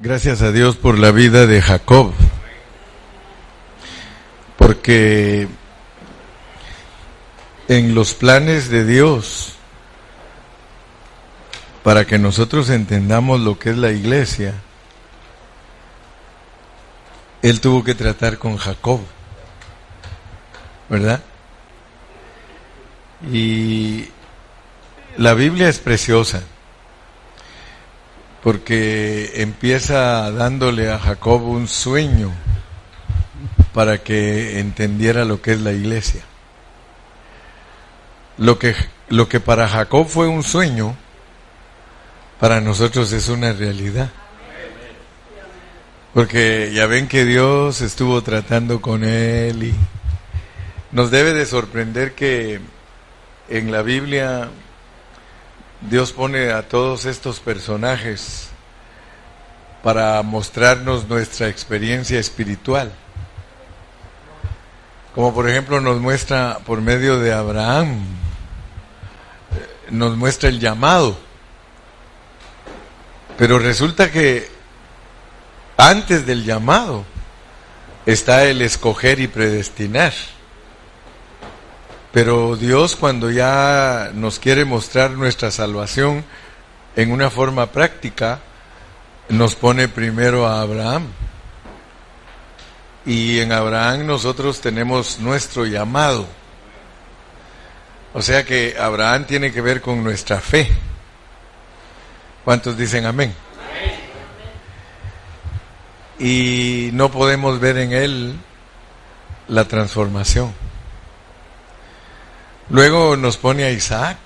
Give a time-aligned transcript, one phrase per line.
[0.00, 2.12] Gracias a Dios por la vida de Jacob,
[4.56, 5.48] porque
[7.66, 9.54] en los planes de Dios,
[11.82, 14.54] para que nosotros entendamos lo que es la iglesia,
[17.42, 19.00] Él tuvo que tratar con Jacob,
[20.88, 21.24] ¿verdad?
[23.32, 24.10] Y
[25.16, 26.44] la Biblia es preciosa
[28.42, 32.32] porque empieza dándole a Jacob un sueño
[33.72, 36.22] para que entendiera lo que es la iglesia.
[38.36, 38.74] Lo que,
[39.08, 40.96] lo que para Jacob fue un sueño,
[42.38, 44.10] para nosotros es una realidad.
[46.14, 49.74] Porque ya ven que Dios estuvo tratando con él y
[50.92, 52.60] nos debe de sorprender que
[53.48, 54.48] en la Biblia
[55.80, 58.48] Dios pone a todos estos personajes
[59.82, 62.92] para mostrarnos nuestra experiencia espiritual.
[65.14, 68.04] Como por ejemplo nos muestra por medio de Abraham,
[69.90, 71.16] nos muestra el llamado.
[73.36, 74.50] Pero resulta que
[75.76, 77.04] antes del llamado
[78.04, 80.12] está el escoger y predestinar.
[82.12, 86.24] Pero Dios cuando ya nos quiere mostrar nuestra salvación
[86.96, 88.40] en una forma práctica,
[89.28, 91.06] nos pone primero a Abraham.
[93.04, 96.26] Y en Abraham nosotros tenemos nuestro llamado.
[98.14, 100.68] O sea que Abraham tiene que ver con nuestra fe.
[102.44, 103.34] ¿Cuántos dicen amén?
[106.18, 108.34] Y no podemos ver en él
[109.46, 110.67] la transformación.
[112.70, 114.18] Luego nos pone a Isaac.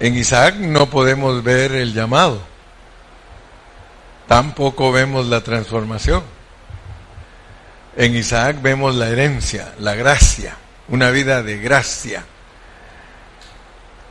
[0.00, 2.42] En Isaac no podemos ver el llamado.
[4.26, 6.22] Tampoco vemos la transformación.
[7.96, 10.56] En Isaac vemos la herencia, la gracia,
[10.88, 12.24] una vida de gracia.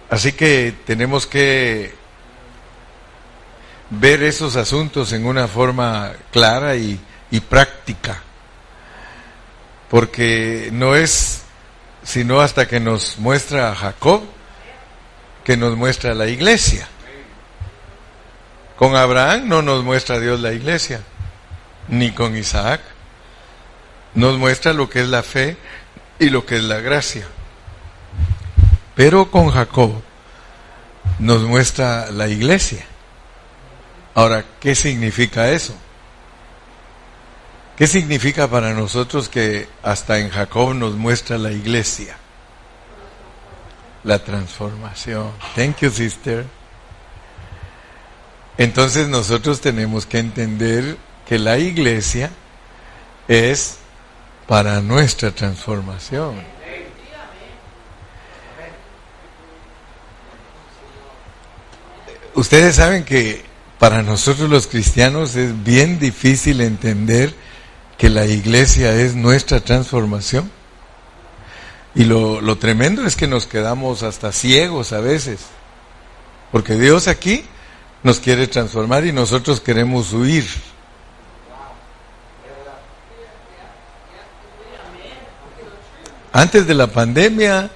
[0.09, 1.93] Así que tenemos que
[3.89, 6.99] ver esos asuntos en una forma clara y,
[7.31, 8.21] y práctica.
[9.89, 11.43] Porque no es
[12.07, 14.23] sino hasta que nos muestra a Jacob,
[15.43, 16.87] que nos muestra la iglesia.
[18.77, 21.01] Con Abraham no nos muestra Dios la iglesia,
[21.89, 22.79] ni con Isaac.
[24.15, 25.57] Nos muestra lo que es la fe
[26.17, 27.27] y lo que es la gracia.
[28.95, 30.01] Pero con Jacob
[31.19, 32.85] nos muestra la iglesia.
[34.15, 35.75] Ahora, ¿qué significa eso?
[37.77, 42.17] ¿Qué significa para nosotros que hasta en Jacob nos muestra la iglesia?
[44.03, 45.31] La transformación.
[45.55, 46.45] Thank you, sister.
[48.57, 52.31] Entonces nosotros tenemos que entender que la iglesia
[53.27, 53.77] es
[54.47, 56.41] para nuestra transformación.
[62.33, 63.45] Ustedes saben que
[63.77, 67.35] para nosotros los cristianos es bien difícil entender
[67.97, 70.51] que la iglesia es nuestra transformación.
[71.95, 75.39] Y lo, lo, tremendo es que nos quedamos hasta ciegos a veces,
[76.51, 77.43] porque Dios aquí
[78.03, 80.45] nos quiere transformar y nosotros queremos huir.
[86.31, 87.71] Antes de la pandemia,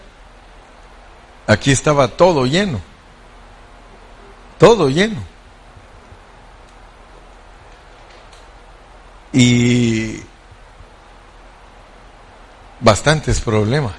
[1.47, 2.79] aquí estaba todo lleno,
[4.59, 5.30] todo lleno.
[9.33, 10.21] Y
[12.79, 13.93] bastantes problemas.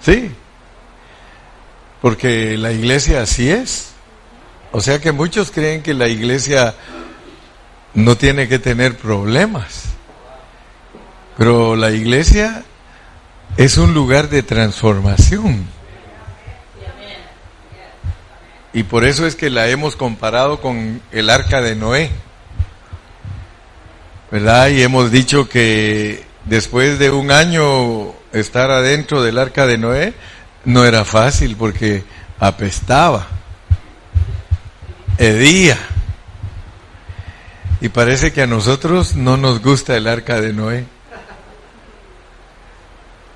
[0.00, 0.30] Sí,
[2.00, 3.90] porque la iglesia así es.
[4.72, 6.74] O sea que muchos creen que la iglesia
[7.94, 9.84] no tiene que tener problemas.
[11.36, 12.62] Pero la iglesia
[13.56, 15.66] es un lugar de transformación.
[18.76, 22.10] Y por eso es que la hemos comparado con el arca de Noé.
[24.30, 24.68] ¿Verdad?
[24.68, 30.12] Y hemos dicho que después de un año estar adentro del arca de Noé,
[30.66, 32.04] no era fácil porque
[32.38, 33.28] apestaba,
[35.16, 35.78] hedía.
[37.80, 40.84] Y parece que a nosotros no nos gusta el arca de Noé.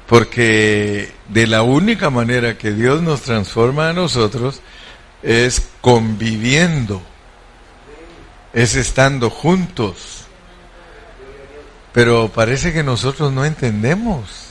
[0.07, 4.61] Porque de la única manera que Dios nos transforma a nosotros
[5.23, 7.03] es conviviendo,
[8.53, 10.25] es estando juntos.
[11.93, 14.51] Pero parece que nosotros no entendemos.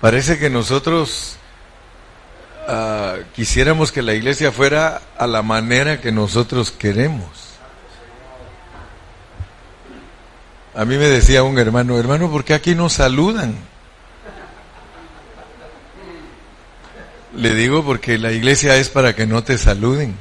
[0.00, 1.36] Parece que nosotros
[2.68, 7.50] ah, quisiéramos que la iglesia fuera a la manera que nosotros queremos.
[10.74, 13.56] A mí me decía un hermano, hermano, ¿por qué aquí no saludan?
[17.34, 20.16] Le digo porque la iglesia es para que no te saluden.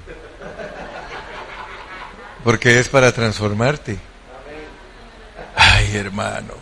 [2.44, 3.97] Porque es para transformarte.
[5.56, 6.53] Ay, hermano.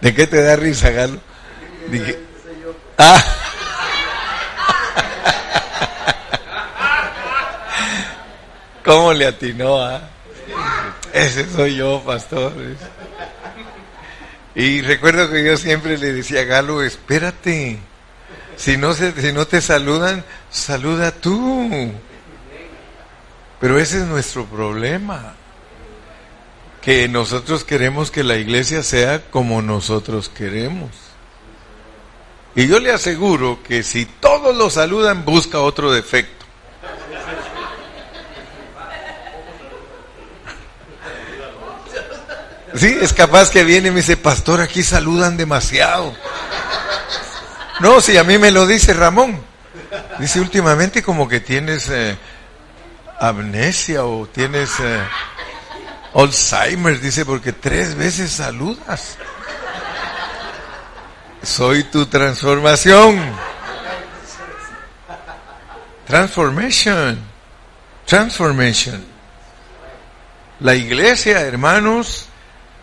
[0.00, 1.20] ¿De qué te da risa, Galo?
[1.88, 2.18] Dije,
[2.98, 3.24] ah.
[8.84, 9.80] ¿Cómo le atinó?
[9.80, 10.00] Ah?
[11.12, 12.52] Ese soy yo, pastor.
[14.54, 17.78] Y recuerdo que yo siempre le decía a Galo, espérate.
[18.62, 21.68] Si no, se, si no te saludan, saluda tú.
[23.58, 25.34] Pero ese es nuestro problema
[26.80, 30.90] que nosotros queremos que la iglesia sea como nosotros queremos.
[32.54, 36.46] Y yo le aseguro que si todos lo saludan, busca otro defecto.
[42.76, 46.14] Sí, es capaz que viene y me dice, pastor, aquí saludan demasiado.
[47.82, 49.40] No, si a mí me lo dice Ramón.
[50.20, 52.16] Dice, últimamente como que tienes eh,
[53.18, 54.78] amnesia o tienes...
[54.78, 55.02] Eh,
[56.14, 59.16] Alzheimer, dice, porque tres veces saludas.
[61.42, 63.20] Soy tu transformación.
[66.06, 67.18] Transformation.
[68.06, 69.04] Transformation.
[70.60, 72.26] La iglesia, hermanos,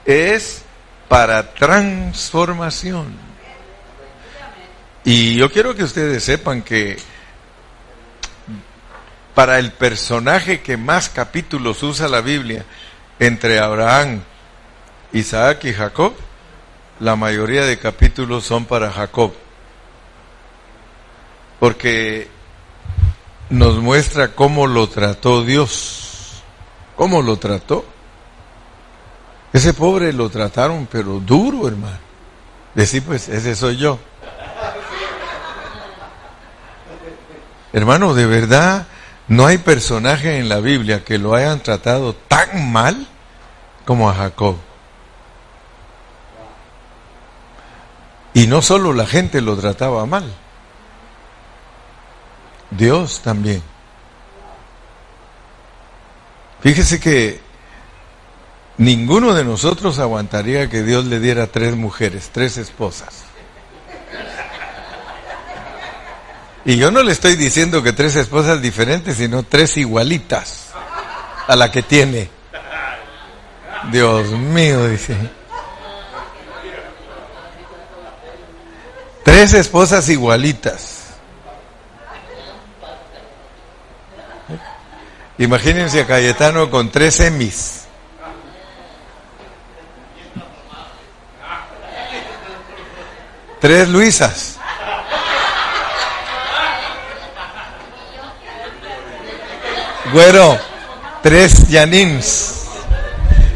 [0.03, 0.63] es
[1.07, 3.28] para transformación.
[5.03, 6.97] Y yo quiero que ustedes sepan que
[9.33, 12.65] para el personaje que más capítulos usa la Biblia,
[13.19, 14.21] entre Abraham,
[15.13, 16.13] Isaac y Jacob,
[16.99, 19.33] la mayoría de capítulos son para Jacob.
[21.59, 22.27] Porque
[23.49, 26.41] nos muestra cómo lo trató Dios.
[26.95, 27.85] ¿Cómo lo trató?
[29.53, 31.97] Ese pobre lo trataron, pero duro, hermano.
[32.75, 33.99] Decir, pues, ese soy yo.
[37.79, 38.87] Hermano, de verdad,
[39.29, 43.07] no hay personaje en la Biblia que lo hayan tratado tan mal
[43.85, 44.57] como a Jacob.
[48.33, 50.25] Y no solo la gente lo trataba mal,
[52.69, 53.63] Dios también.
[56.59, 57.39] Fíjese que
[58.77, 63.28] ninguno de nosotros aguantaría que Dios le diera tres mujeres, tres esposas.
[66.65, 70.67] Y yo no le estoy diciendo que tres esposas diferentes, sino tres igualitas
[71.47, 72.29] a la que tiene.
[73.91, 75.15] Dios mío, dice.
[79.23, 81.05] Tres esposas igualitas.
[85.37, 87.85] Imagínense a Cayetano con tres emis.
[93.61, 94.58] Tres Luisas.
[100.11, 100.57] Güero,
[101.21, 102.65] tres Yanins.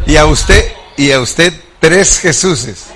[0.05, 2.88] Y a usted, y a usted tres Jesuses.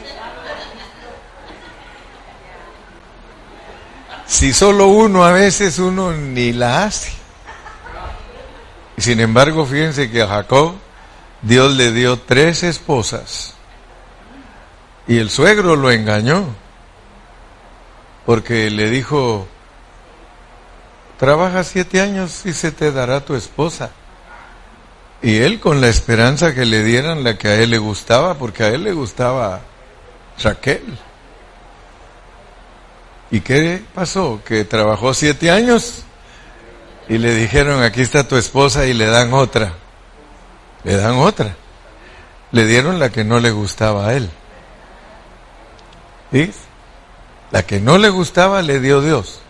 [4.27, 7.11] Si solo uno a veces uno ni la hace.
[8.97, 10.75] Sin embargo, fíjense que a Jacob
[11.41, 13.53] Dios le dio tres esposas.
[15.07, 16.45] Y el suegro lo engañó.
[18.25, 19.47] Porque le dijo,
[21.17, 23.91] trabaja siete años y se te dará tu esposa.
[25.21, 28.63] Y él con la esperanza que le dieran la que a él le gustaba, porque
[28.63, 29.61] a él le gustaba
[30.41, 30.97] Raquel.
[33.31, 34.41] ¿Y qué pasó?
[34.45, 36.03] Que trabajó siete años
[37.09, 39.73] y le dijeron, aquí está tu esposa y le dan otra.
[40.83, 41.55] Le dan otra.
[42.51, 44.29] Le dieron la que no le gustaba a él.
[46.31, 46.51] ¿Sí?
[47.51, 49.41] La que no le gustaba le dio Dios.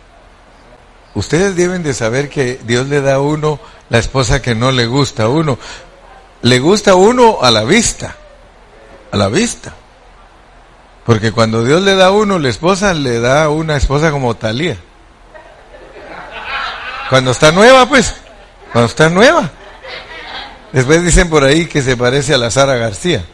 [1.17, 3.59] Ustedes deben de saber que Dios le da a uno
[3.89, 5.57] la esposa que no le gusta a uno.
[6.43, 8.15] Le gusta a uno a la vista,
[9.11, 9.73] a la vista.
[11.07, 14.77] Porque cuando Dios le da a uno la esposa, le da una esposa como Talía.
[17.09, 18.13] Cuando está nueva, pues,
[18.71, 19.49] cuando está nueva.
[20.71, 23.25] Después dicen por ahí que se parece a la Sara García.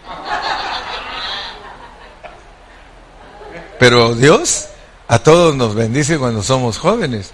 [3.78, 4.70] Pero Dios
[5.10, 7.34] a todos nos bendice cuando somos jóvenes.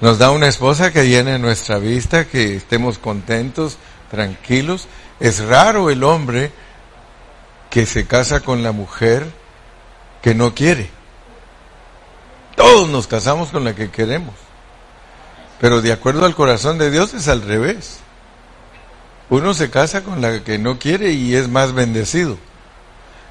[0.00, 3.78] Nos da una esposa que llene nuestra vista, que estemos contentos,
[4.10, 4.88] tranquilos.
[5.20, 6.52] Es raro el hombre
[7.70, 9.26] que se casa con la mujer
[10.22, 10.90] que no quiere,
[12.56, 14.34] Todos nos casamos con la que queremos.
[15.60, 17.98] Pero de acuerdo al corazón de Dios es al revés.
[19.30, 22.38] Uno se casa con la que no quiere y es más bendecido,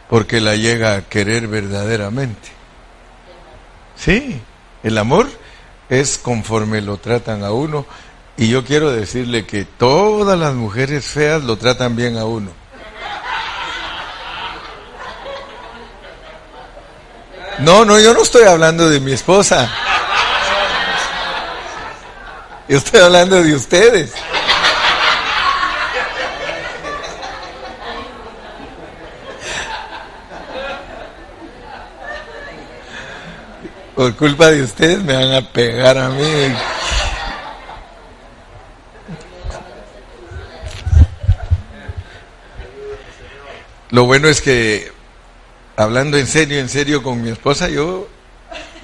[0.09, 2.49] porque la llega a querer verdaderamente.
[3.95, 4.39] Sí,
[4.83, 5.27] el amor
[5.89, 7.85] es conforme lo tratan a uno.
[8.37, 12.51] Y yo quiero decirle que todas las mujeres feas lo tratan bien a uno.
[17.59, 19.71] No, no, yo no estoy hablando de mi esposa.
[22.67, 24.13] Yo estoy hablando de ustedes.
[33.95, 36.53] Por culpa de ustedes me van a pegar a mí.
[43.91, 44.91] Lo bueno es que,
[45.77, 48.09] hablando en serio, en serio con mi esposa, yo,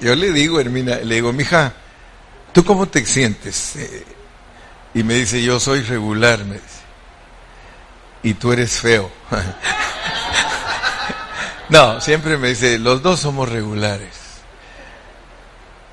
[0.00, 1.74] yo le digo, Hermina, le digo, mija,
[2.54, 3.76] ¿tú cómo te sientes?
[3.76, 4.06] Eh,
[4.94, 6.80] y me dice, yo soy regular, me dice.
[8.22, 9.10] Y tú eres feo.
[11.68, 14.21] no, siempre me dice, los dos somos regulares.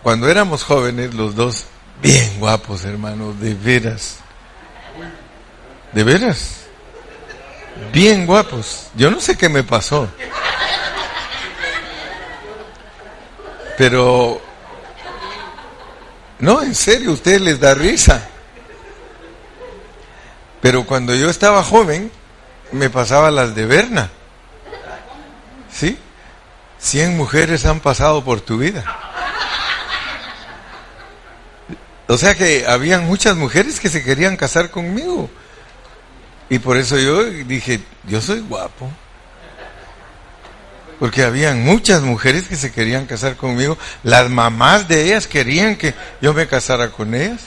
[0.04, 1.66] Cuando éramos jóvenes, los dos,
[2.02, 4.18] bien guapos, hermanos, de veras.
[5.92, 6.62] De veras.
[7.92, 8.88] Bien guapos.
[8.96, 10.10] Yo no sé qué me pasó.
[13.78, 14.42] Pero,
[16.40, 18.28] no, en serio, a ustedes les da risa.
[20.62, 22.12] Pero cuando yo estaba joven,
[22.72, 24.10] me pasaba las de Berna.
[25.72, 25.98] ¿Sí?
[26.78, 29.09] Cien mujeres han pasado por tu vida.
[32.10, 35.30] O sea que habían muchas mujeres que se querían casar conmigo.
[36.50, 38.90] Y por eso yo dije, yo soy guapo.
[40.98, 43.78] Porque habían muchas mujeres que se querían casar conmigo.
[44.02, 47.42] Las mamás de ellas querían que yo me casara con ellas.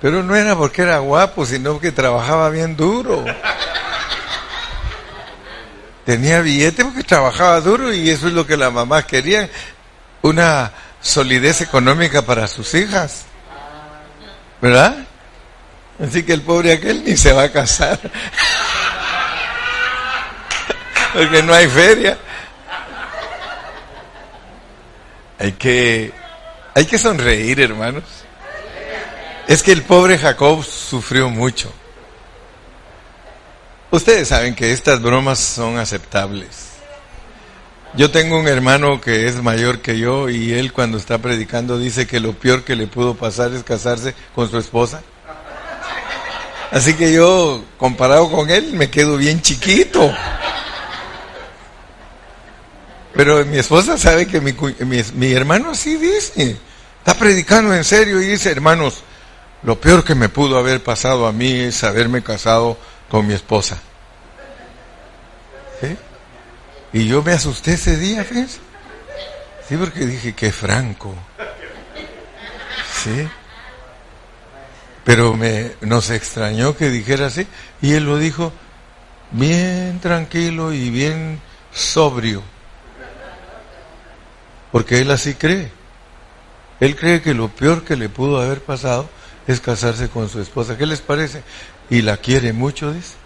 [0.00, 3.22] Pero no era porque era guapo, sino que trabajaba bien duro.
[6.06, 9.50] Tenía billete porque trabajaba duro y eso es lo que las mamás querían.
[10.22, 10.72] Una
[11.02, 13.24] solidez económica para sus hijas.
[14.60, 14.96] ¿Verdad?
[16.02, 17.98] Así que el pobre aquel ni se va a casar.
[21.12, 22.16] Porque no hay feria.
[25.38, 26.12] Hay que,
[26.74, 28.04] hay que sonreír, hermanos.
[29.48, 31.72] Es que el pobre Jacob sufrió mucho.
[33.90, 36.71] Ustedes saben que estas bromas son aceptables.
[37.94, 42.06] Yo tengo un hermano que es mayor que yo y él cuando está predicando dice
[42.06, 45.02] que lo peor que le pudo pasar es casarse con su esposa.
[46.70, 50.10] Así que yo, comparado con él, me quedo bien chiquito.
[53.14, 54.54] Pero mi esposa sabe que mi,
[55.14, 56.56] mi, hermano así dice.
[56.98, 59.02] Está predicando en serio y dice, hermanos,
[59.64, 62.78] lo peor que me pudo haber pasado a mí es haberme casado
[63.10, 63.76] con mi esposa.
[65.82, 65.94] ¿Sí?
[66.92, 68.58] Y yo me asusté ese día, fíjense.
[69.68, 71.14] Sí, porque dije, qué franco.
[72.92, 73.28] Sí.
[75.04, 77.46] Pero me, nos extrañó que dijera así.
[77.80, 78.52] Y él lo dijo
[79.30, 81.40] bien tranquilo y bien
[81.72, 82.42] sobrio.
[84.70, 85.70] Porque él así cree.
[86.80, 89.08] Él cree que lo peor que le pudo haber pasado
[89.46, 90.76] es casarse con su esposa.
[90.76, 91.42] ¿Qué les parece?
[91.90, 93.21] Y la quiere mucho, dice.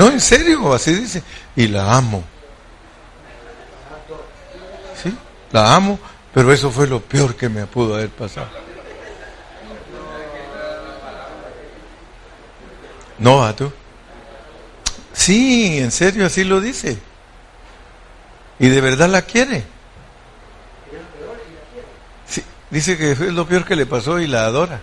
[0.00, 1.22] No, en serio, así dice.
[1.54, 2.24] Y la amo.
[5.02, 5.14] ¿Sí?
[5.52, 5.98] La amo,
[6.32, 8.48] pero eso fue lo peor que me pudo haber pasado.
[13.18, 13.70] No, ¿a tú?
[15.12, 16.98] Sí, en serio, así lo dice.
[18.58, 19.64] Y de verdad la quiere.
[22.26, 24.80] Sí, dice que es lo peor que le pasó y la adora.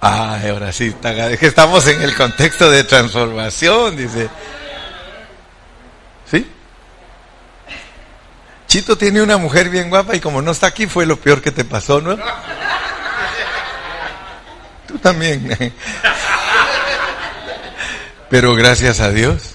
[0.00, 0.94] Ah, ahora sí,
[1.38, 4.30] que estamos en el contexto de transformación, dice.
[6.30, 6.50] ¿Sí?
[8.66, 11.50] Chito tiene una mujer bien guapa y como no está aquí fue lo peor que
[11.50, 12.16] te pasó, ¿no?
[14.86, 15.74] Tú también.
[18.30, 19.54] Pero gracias a Dios.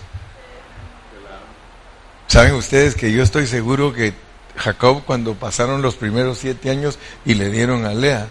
[2.28, 4.14] Saben ustedes que yo estoy seguro que
[4.58, 8.28] Jacob cuando pasaron los primeros siete años y le dieron a Lea,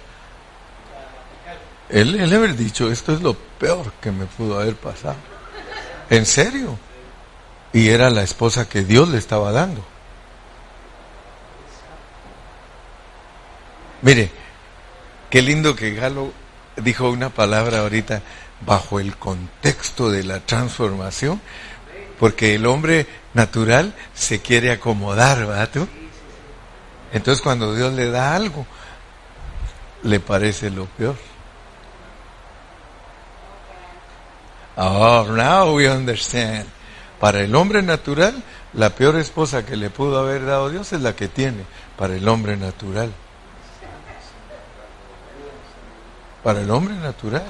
[1.94, 5.14] él, él haber dicho, esto es lo peor que me pudo haber pasado.
[6.10, 6.76] ¿En serio?
[7.72, 9.80] Y era la esposa que Dios le estaba dando.
[14.02, 14.28] Mire,
[15.30, 16.32] qué lindo que Galo
[16.76, 18.22] dijo una palabra ahorita
[18.66, 21.40] bajo el contexto de la transformación,
[22.18, 25.88] Porque el hombre natural se quiere acomodar, ¿verdad tú?
[27.12, 28.66] Entonces cuando Dios le da algo,
[30.02, 31.33] le parece lo peor.
[34.76, 36.66] Oh, now we understand.
[37.20, 41.14] Para el hombre natural, la peor esposa que le pudo haber dado Dios es la
[41.14, 41.64] que tiene
[41.96, 43.12] para el hombre natural.
[46.42, 47.46] Para el hombre natural.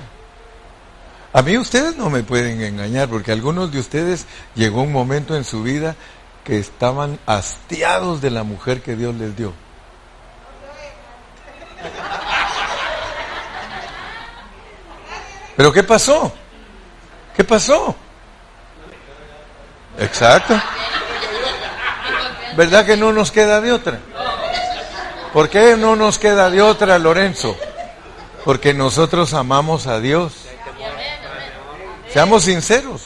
[1.32, 5.44] A mí ustedes no me pueden engañar porque algunos de ustedes llegó un momento en
[5.44, 5.96] su vida
[6.44, 9.52] que estaban hastiados de la mujer que Dios les dio.
[15.56, 16.32] ¿Pero qué pasó?
[17.36, 17.96] ¿Qué pasó?
[19.98, 20.60] Exacto.
[22.56, 23.98] ¿Verdad que no nos queda de otra?
[25.32, 27.56] ¿Por qué no nos queda de otra, Lorenzo?
[28.44, 30.32] Porque nosotros amamos a Dios.
[32.12, 33.02] Seamos sinceros.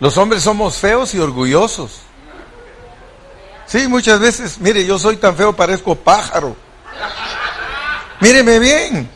[0.00, 2.00] Los hombres somos feos y orgullosos.
[3.66, 6.56] Sí, muchas veces, mire, yo soy tan feo, parezco pájaro.
[8.20, 9.08] Míreme bien.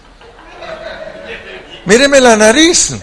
[1.84, 2.94] Míreme la nariz.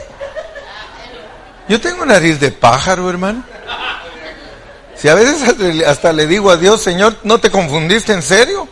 [1.70, 3.44] Yo tengo nariz de pájaro, hermano.
[4.96, 8.68] Si a veces hasta le digo a Dios, Señor, ¿no te confundiste en serio?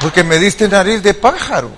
[0.00, 1.70] Porque me diste nariz de pájaro.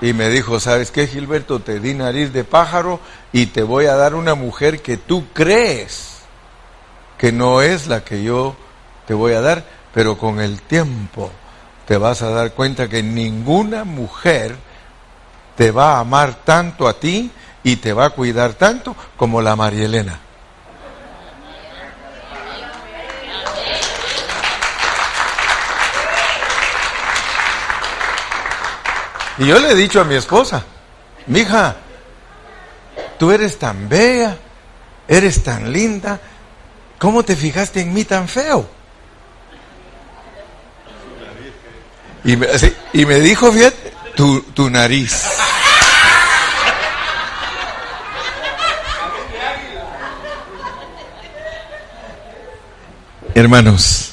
[0.00, 1.60] Y me dijo, ¿sabes qué, Gilberto?
[1.60, 3.00] Te di nariz de pájaro
[3.32, 6.16] y te voy a dar una mujer que tú crees
[7.16, 8.56] que no es la que yo
[9.06, 9.64] te voy a dar,
[9.94, 11.30] pero con el tiempo
[11.86, 14.56] te vas a dar cuenta que ninguna mujer
[15.56, 17.30] te va a amar tanto a ti
[17.62, 20.20] y te va a cuidar tanto como la María Elena.
[29.38, 30.64] Y yo le he dicho a mi esposa,
[31.26, 31.76] mija,
[33.18, 34.36] tú eres tan bella,
[35.06, 36.20] eres tan linda,
[36.98, 38.66] ¿cómo te fijaste en mí tan feo?
[42.24, 42.36] Y
[43.06, 45.45] me, dijo, fíjate, tu, tu nariz.
[53.36, 54.12] Hermanos,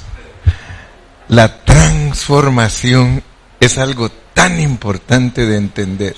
[1.30, 3.24] la transformación
[3.62, 6.18] es algo tan importante de entender.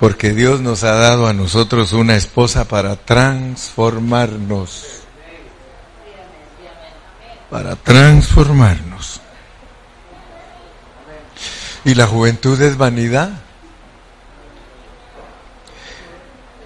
[0.00, 5.02] Porque Dios nos ha dado a nosotros una esposa para transformarnos.
[7.50, 9.20] Para transformarnos.
[11.84, 13.32] Y la juventud es vanidad.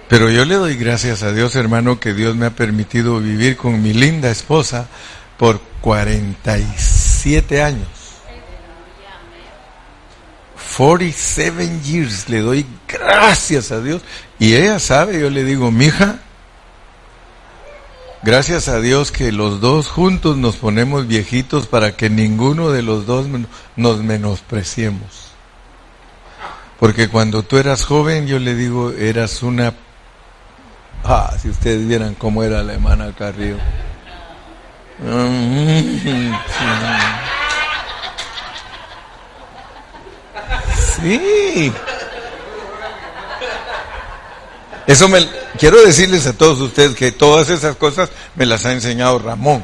[0.09, 3.81] Pero yo le doy gracias a Dios, hermano, que Dios me ha permitido vivir con
[3.81, 4.87] mi linda esposa
[5.37, 7.87] por 47 años.
[10.79, 14.01] 47 years, le doy gracias a Dios.
[14.39, 16.19] Y ella sabe, yo le digo, mija,
[18.23, 23.05] gracias a Dios que los dos juntos nos ponemos viejitos para que ninguno de los
[23.05, 23.27] dos
[23.75, 25.33] nos menospreciemos.
[26.79, 29.73] Porque cuando tú eras joven, yo le digo, eras una...
[31.03, 33.57] Ah, si ustedes vieran cómo era la hermana Carrillo.
[41.01, 41.73] Sí.
[44.85, 49.19] Eso me quiero decirles a todos ustedes que todas esas cosas me las ha enseñado
[49.19, 49.63] Ramón.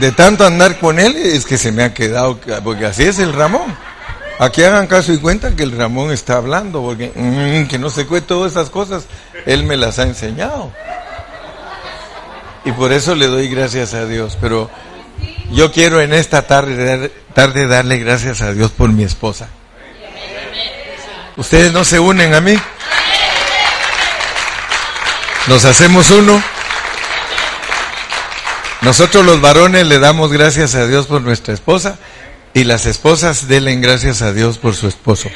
[0.00, 3.32] De tanto andar con él es que se me ha quedado, porque así es el
[3.32, 3.76] Ramón.
[4.38, 8.06] Aquí hagan caso y cuenta que el Ramón está hablando, porque mm, que no se
[8.06, 9.04] cuente todas esas cosas,
[9.46, 10.72] él me las ha enseñado.
[12.64, 14.36] Y por eso le doy gracias a Dios.
[14.40, 14.70] Pero
[15.50, 19.48] yo quiero en esta tarde, tarde darle gracias a Dios por mi esposa.
[21.36, 22.58] ¿Ustedes no se unen a mí?
[25.46, 26.42] Nos hacemos uno.
[28.82, 31.98] Nosotros los varones le damos gracias a Dios por nuestra esposa
[32.56, 35.28] y las esposas denle gracias a Dios por su esposo.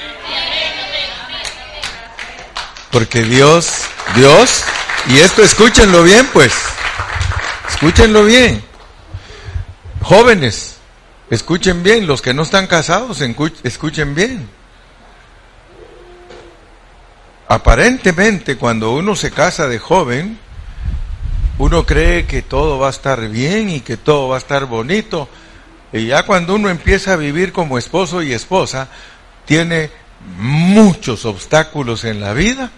[2.90, 3.82] Porque Dios,
[4.16, 4.64] Dios,
[5.06, 6.54] y esto escúchenlo bien pues,
[7.68, 8.64] escúchenlo bien.
[10.00, 10.76] Jóvenes,
[11.28, 13.20] escuchen bien, los que no están casados,
[13.64, 14.48] escuchen bien.
[17.48, 20.38] Aparentemente, cuando uno se casa de joven,
[21.58, 25.28] uno cree que todo va a estar bien y que todo va a estar bonito.
[25.92, 28.88] Y ya cuando uno empieza a vivir como esposo y esposa,
[29.44, 29.90] tiene
[30.38, 32.70] muchos obstáculos en la vida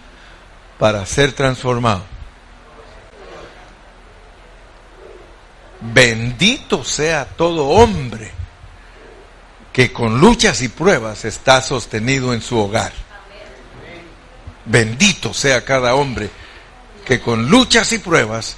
[0.79, 2.03] para ser transformado.
[5.81, 8.31] Bendito sea todo hombre
[9.73, 12.93] que con luchas y pruebas está sostenido en su hogar.
[14.65, 16.29] Bendito sea cada hombre
[17.05, 18.55] que con luchas y pruebas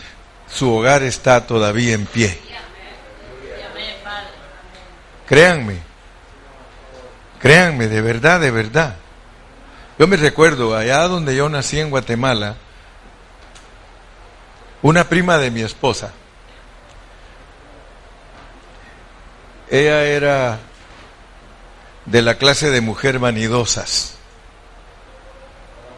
[0.47, 2.44] su hogar está todavía en pie.
[5.27, 5.79] Créanme,
[7.39, 8.95] créanme, de verdad, de verdad.
[9.97, 12.55] Yo me recuerdo, allá donde yo nací en Guatemala,
[14.81, 16.11] una prima de mi esposa,
[19.69, 20.59] ella era
[22.05, 24.13] de la clase de mujer vanidosas.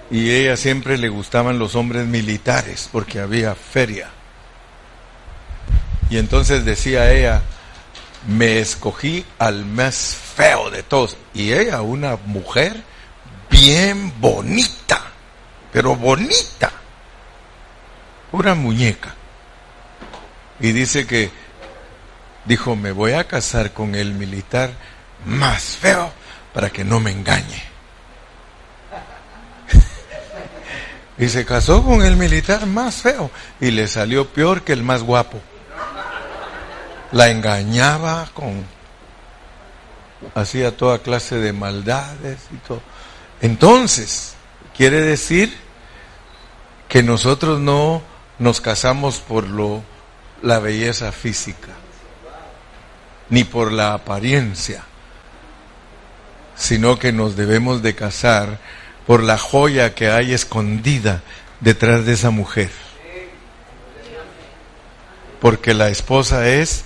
[0.10, 4.10] Y ella siempre le gustaban los hombres militares porque había feria.
[6.10, 7.42] Y entonces decía ella,
[8.28, 11.18] me escogí al más feo de todos.
[11.34, 12.84] Y ella, una mujer
[13.50, 15.02] bien bonita,
[15.72, 16.72] pero bonita,
[18.32, 19.16] una muñeca.
[20.60, 21.32] Y dice que
[22.46, 24.72] dijo, me voy a casar con el militar
[25.26, 26.12] más feo
[26.54, 27.64] para que no me engañe.
[31.18, 35.04] y se casó con el militar más feo y le salió peor que el más
[35.04, 35.40] guapo.
[37.12, 38.66] La engañaba con
[40.36, 42.82] hacía toda clase de maldades y todo.
[43.42, 44.34] Entonces,
[44.76, 45.56] quiere decir
[46.90, 48.02] que nosotros no
[48.40, 49.84] nos casamos por lo
[50.42, 51.70] la belleza física
[53.30, 54.84] ni por la apariencia
[56.58, 58.60] sino que nos debemos de casar
[59.06, 61.22] por la joya que hay escondida
[61.62, 62.72] detrás de esa mujer.
[65.40, 66.84] Porque la esposa es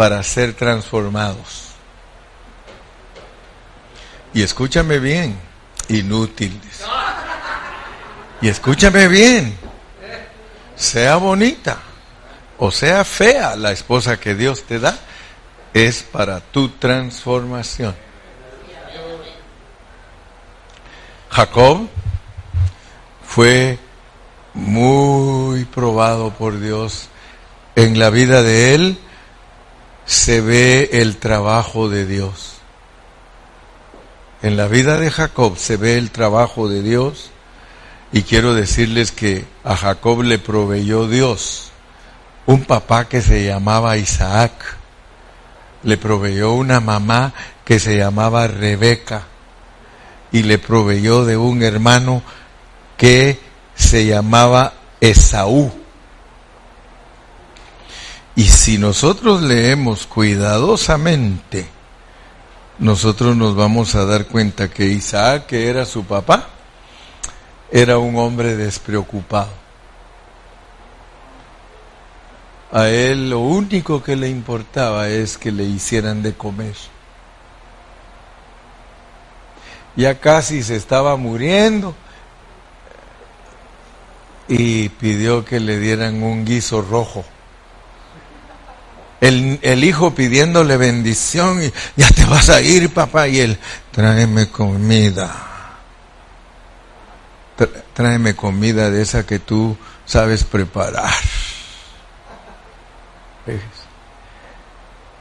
[0.00, 1.72] para ser transformados.
[4.32, 5.38] Y escúchame bien,
[5.90, 6.82] inútiles.
[8.40, 9.54] Y escúchame bien,
[10.74, 11.80] sea bonita
[12.56, 14.96] o sea fea la esposa que Dios te da,
[15.74, 17.94] es para tu transformación.
[21.28, 21.90] Jacob
[23.26, 23.78] fue
[24.54, 27.10] muy probado por Dios.
[27.76, 28.98] En la vida de él
[30.10, 32.54] se ve el trabajo de Dios.
[34.42, 37.30] En la vida de Jacob se ve el trabajo de Dios
[38.10, 41.70] y quiero decirles que a Jacob le proveyó Dios
[42.46, 44.50] un papá que se llamaba Isaac,
[45.84, 47.32] le proveyó una mamá
[47.64, 49.28] que se llamaba Rebeca,
[50.32, 52.24] y le proveyó de un hermano
[52.96, 53.38] que
[53.76, 55.79] se llamaba Esaú.
[58.36, 61.68] Y si nosotros leemos cuidadosamente,
[62.78, 66.48] nosotros nos vamos a dar cuenta que Isaac, que era su papá,
[67.70, 69.50] era un hombre despreocupado.
[72.72, 76.76] A él lo único que le importaba es que le hicieran de comer
[79.96, 81.94] ya casi se estaba muriendo
[84.48, 87.24] y pidió que le dieran un guiso rojo.
[89.20, 93.58] El, el, hijo pidiéndole bendición y ya te vas a ir papá y él
[93.90, 95.30] tráeme comida.
[97.92, 101.12] Tráeme comida de esa que tú sabes preparar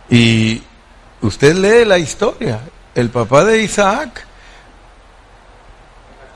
[0.10, 0.62] y
[1.22, 2.62] usted lee la historia.
[2.96, 4.26] El papá de Isaac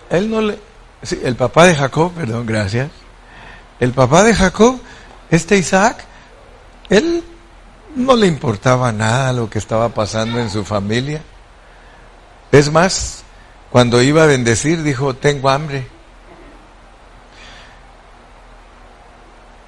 [0.09, 0.59] él no le...
[1.01, 2.89] Sí, el papá de Jacob, perdón, gracias.
[3.79, 4.79] El papá de Jacob,
[5.31, 6.05] este Isaac,
[6.89, 7.23] él
[7.95, 11.21] no le importaba nada lo que estaba pasando en su familia.
[12.51, 13.23] Es más,
[13.69, 15.87] cuando iba a bendecir, dijo, tengo hambre.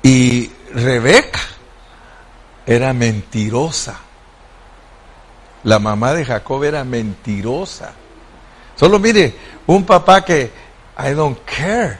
[0.04, 1.40] Y Rebeca
[2.66, 4.00] era mentirosa.
[5.64, 7.94] La mamá de Jacob era mentirosa.
[8.76, 9.36] Solo mire,
[9.66, 10.52] un papá que
[11.00, 11.98] I don't care.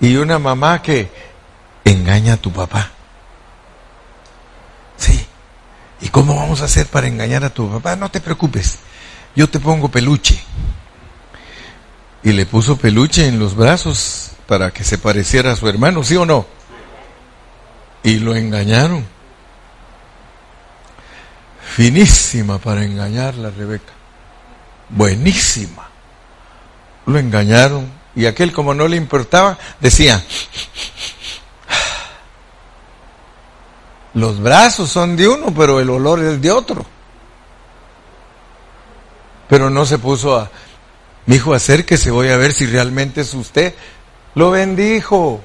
[0.00, 1.08] Y una mamá que
[1.84, 2.90] engaña a tu papá.
[4.96, 5.26] Sí.
[6.00, 7.96] ¿Y cómo vamos a hacer para engañar a tu papá?
[7.96, 8.78] No te preocupes.
[9.34, 10.38] Yo te pongo peluche.
[12.22, 16.16] Y le puso peluche en los brazos para que se pareciera a su hermano, ¿sí
[16.16, 16.46] o no?
[18.02, 19.04] Y lo engañaron.
[21.74, 23.96] Finísima para engañarla, Rebeca
[24.88, 25.88] buenísima.
[27.06, 30.22] Lo engañaron y aquel como no le importaba decía,
[34.16, 36.86] los brazos son de uno, pero el olor es de otro.
[39.46, 40.50] Pero no se puso a,
[41.26, 43.74] mi hijo, acérquese, voy a ver si realmente es usted.
[44.34, 45.42] Lo bendijo.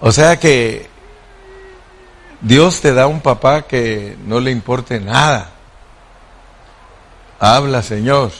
[0.00, 0.88] O sea que
[2.40, 5.52] Dios te da un papá que no le importe nada.
[7.38, 8.32] Habla, Señor.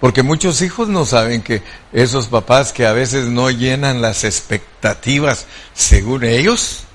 [0.00, 5.46] Porque muchos hijos no saben que esos papás que a veces no llenan las expectativas
[5.74, 6.88] según ellos,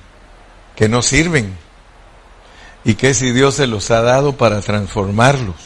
[0.79, 1.57] que no sirven.
[2.85, 5.57] Y que si Dios se los ha dado para transformarlos.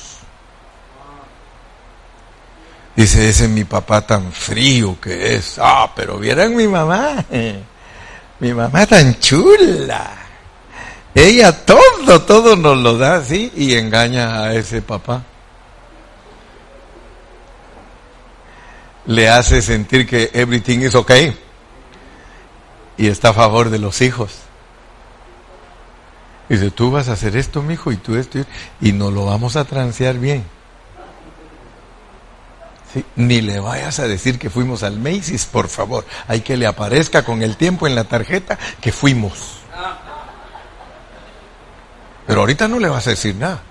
[2.96, 5.60] Dice, ese es mi papá tan frío que es.
[5.62, 7.24] Ah, pero vieran mi mamá.
[8.40, 10.18] Mi mamá tan chula.
[11.16, 15.24] Ella todo, todo nos lo da así y engaña a ese papá.
[19.06, 21.38] Le hace sentir que everything is okay
[22.98, 24.43] y está a favor de los hijos.
[26.54, 28.38] Dice, tú vas a hacer esto, mijo, y tú esto,
[28.80, 30.44] y nos lo vamos a transear bien.
[33.16, 36.06] Ni le vayas a decir que fuimos al Macy's, por favor.
[36.28, 39.62] Hay que le aparezca con el tiempo en la tarjeta que fuimos.
[42.28, 43.64] Pero ahorita no le vas a decir nada.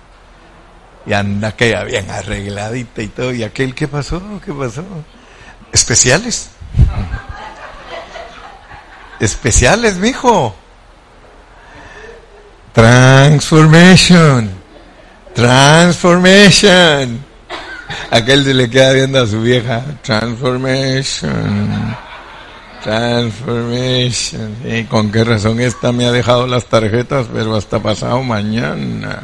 [1.05, 3.33] Y anda aquella bien arregladita y todo.
[3.33, 4.21] ¿Y aquel qué pasó?
[4.43, 4.83] ¿Qué pasó?
[5.71, 6.49] Especiales.
[9.21, 10.57] Especiales, mijo.
[12.73, 14.49] Transformation.
[15.35, 17.23] Transformation.
[18.09, 19.83] Aquel se le queda viendo a su vieja.
[20.01, 21.95] Transformation.
[22.83, 24.55] Transformation.
[24.65, 29.21] ¿Y con qué razón esta me ha dejado las tarjetas, pero hasta pasado mañana?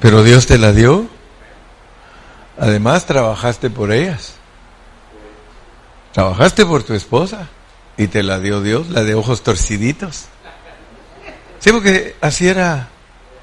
[0.00, 1.06] Pero Dios te la dio.
[2.58, 4.34] Además, trabajaste por ellas.
[6.12, 7.48] Trabajaste por tu esposa
[7.96, 10.26] y te la dio Dios, la de ojos torciditos.
[11.62, 12.88] Sí, porque así era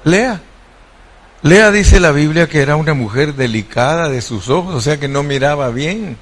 [0.04, 0.42] Lea.
[1.40, 5.08] Lea dice la Biblia que era una mujer delicada de sus ojos, o sea que
[5.08, 6.18] no miraba bien.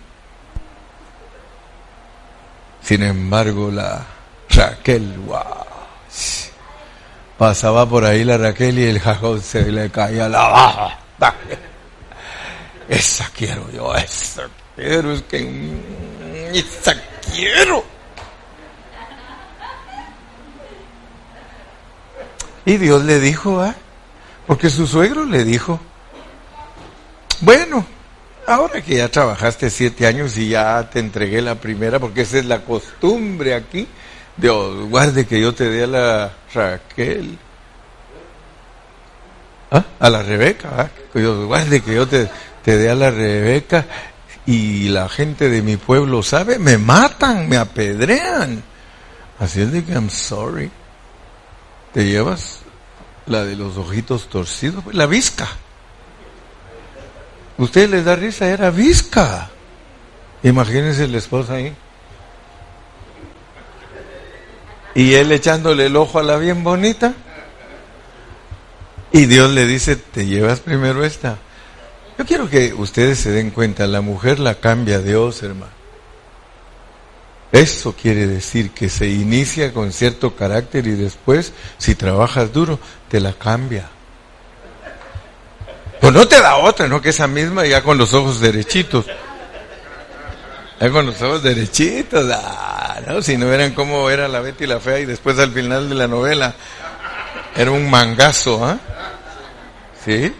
[2.80, 4.06] Sin embargo, la
[4.48, 5.42] Raquel, wow,
[7.36, 10.98] pasaba por ahí la Raquel y el jajón se le caía la baja.
[12.88, 15.72] Esa quiero yo, esa quiero, es que
[16.54, 16.94] esa
[17.34, 17.97] quiero.
[22.68, 23.74] Y Dios le dijo, ¿ah?
[24.46, 25.80] Porque su suegro le dijo,
[27.40, 27.86] bueno,
[28.46, 32.44] ahora que ya trabajaste siete años y ya te entregué la primera, porque esa es
[32.44, 33.88] la costumbre aquí,
[34.36, 37.38] Dios guarde que yo te dé a la Raquel,
[39.70, 39.84] ¿Ah?
[39.98, 40.90] a la Rebeca, ¿ah?
[41.14, 42.28] Dios guarde que yo te,
[42.62, 43.86] te dé a la Rebeca
[44.44, 48.62] y la gente de mi pueblo sabe, me matan, me apedrean.
[49.38, 50.70] Así es de que I'm sorry.
[51.98, 52.60] Te llevas
[53.26, 55.48] la de los ojitos torcidos, la visca.
[57.56, 59.50] Ustedes les da risa, era visca.
[60.44, 61.74] Imagínense la esposa ahí.
[64.94, 67.14] Y él echándole el ojo a la bien bonita.
[69.10, 71.38] Y Dios le dice, te llevas primero esta.
[72.16, 75.77] Yo quiero que ustedes se den cuenta, la mujer la cambia Dios, hermano.
[77.50, 83.20] Eso quiere decir que se inicia con cierto carácter y después, si trabajas duro, te
[83.20, 83.88] la cambia.
[86.00, 87.00] Pues no te da otra, ¿no?
[87.00, 89.06] Que esa misma ya con los ojos derechitos.
[90.78, 93.22] Ya con los ojos derechitos, ah, ¿no?
[93.22, 96.06] Si no eran como era la Betty la Fea y después al final de la
[96.06, 96.54] novela
[97.56, 98.78] era un mangazo, ¿ah?
[100.04, 100.32] ¿Sí?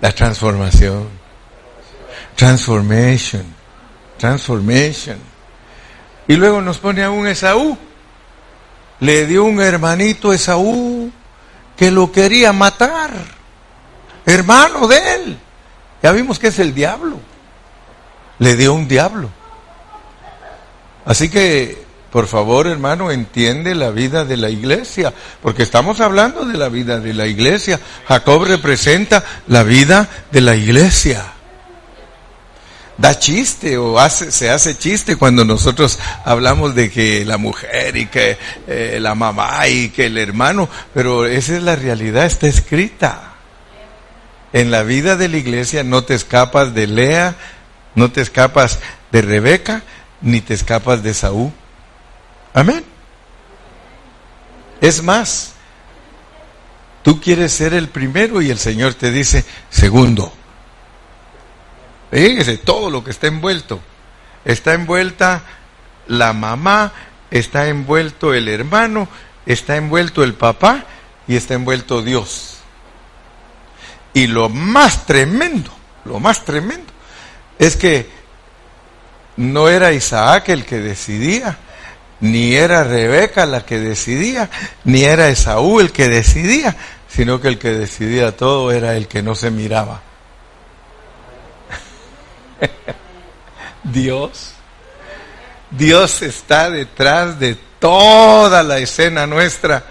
[0.00, 1.08] La transformación.
[2.36, 3.61] Transformation
[4.22, 5.18] transformation.
[6.28, 7.76] Y luego nos pone a un Esaú.
[9.00, 11.10] Le dio un hermanito Esaú
[11.76, 13.10] que lo quería matar.
[14.24, 15.38] Hermano de él.
[16.04, 17.18] Ya vimos que es el diablo.
[18.38, 19.28] Le dio un diablo.
[21.04, 26.56] Así que, por favor, hermano, entiende la vida de la iglesia, porque estamos hablando de
[26.56, 27.80] la vida de la iglesia.
[28.06, 31.24] Jacob representa la vida de la iglesia
[32.98, 38.06] da chiste o hace, se hace chiste cuando nosotros hablamos de que la mujer y
[38.06, 43.34] que eh, la mamá y que el hermano, pero esa es la realidad, está escrita.
[44.52, 47.36] En la vida de la iglesia no te escapas de Lea,
[47.94, 49.82] no te escapas de Rebeca,
[50.20, 51.52] ni te escapas de Saúl.
[52.52, 52.84] Amén.
[54.80, 55.52] Es más,
[57.02, 60.32] tú quieres ser el primero y el Señor te dice segundo.
[62.12, 63.80] Fíjese todo lo que está envuelto.
[64.44, 65.42] Está envuelta
[66.08, 66.92] la mamá,
[67.30, 69.08] está envuelto el hermano,
[69.46, 70.84] está envuelto el papá
[71.26, 72.58] y está envuelto Dios.
[74.12, 75.70] Y lo más tremendo,
[76.04, 76.92] lo más tremendo,
[77.58, 78.10] es que
[79.38, 81.56] no era Isaac el que decidía,
[82.20, 84.50] ni era Rebeca la que decidía,
[84.84, 86.76] ni era Esaú el que decidía,
[87.08, 90.02] sino que el que decidía todo era el que no se miraba.
[93.84, 94.52] Dios.
[95.70, 99.84] Dios está detrás de toda la escena nuestra.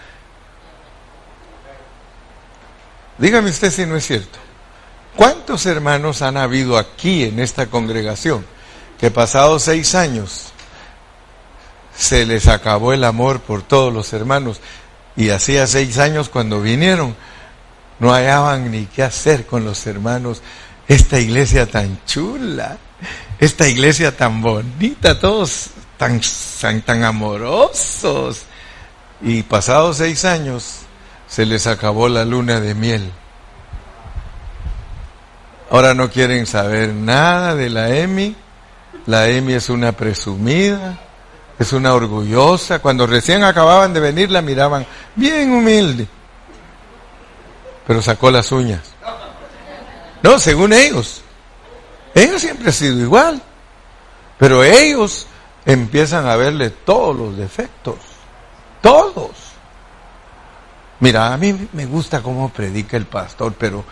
[3.17, 4.39] Dígame usted si no es cierto.
[5.15, 8.45] ¿Cuántos hermanos han habido aquí en esta congregación
[8.99, 10.51] que pasados seis años
[11.95, 14.61] se les acabó el amor por todos los hermanos
[15.15, 17.15] y hacía seis años cuando vinieron
[17.99, 20.41] no hallaban ni qué hacer con los hermanos?
[20.91, 22.77] Esta iglesia tan chula,
[23.39, 26.19] esta iglesia tan bonita, todos tan,
[26.59, 28.41] tan, tan amorosos.
[29.21, 30.79] Y pasados seis años
[31.29, 33.09] se les acabó la luna de miel.
[35.69, 38.35] Ahora no quieren saber nada de la Emi.
[39.05, 40.99] La Emi es una presumida,
[41.57, 42.79] es una orgullosa.
[42.79, 46.05] Cuando recién acababan de venir la miraban bien humilde.
[47.87, 48.90] Pero sacó las uñas.
[50.23, 51.21] No, según ellos.
[52.13, 53.41] Ella siempre ha sido igual.
[54.37, 55.27] Pero ellos
[55.65, 57.95] empiezan a verle todos los defectos.
[58.81, 59.31] Todos.
[60.99, 63.83] Mira, a mí me gusta cómo predica el pastor, pero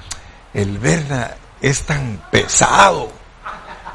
[0.54, 3.12] el Berna es tan pesado.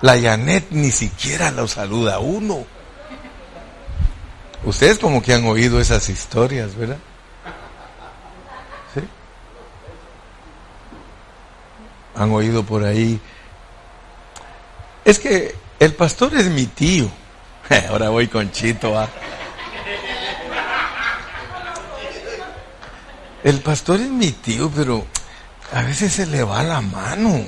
[0.03, 2.65] La Janet ni siquiera lo saluda a uno.
[4.65, 6.99] Ustedes como que han oído esas historias, ¿verdad?
[12.17, 13.21] Han oído por ahí.
[15.05, 17.11] Es que el pastor es mi tío.
[17.89, 18.95] Ahora voy con Chito.
[23.43, 25.05] El pastor es mi tío, pero
[25.73, 27.45] a veces se le va la mano.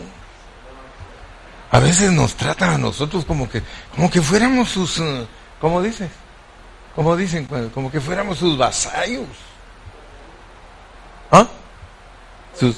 [1.71, 3.63] A veces nos trata a nosotros como que,
[3.95, 5.27] como que fuéramos sus, uh,
[5.61, 6.11] ¿cómo dices?
[6.95, 9.27] Como dicen, como que fuéramos sus vasallos.
[11.31, 11.47] ¿Ah?
[12.59, 12.77] Sus,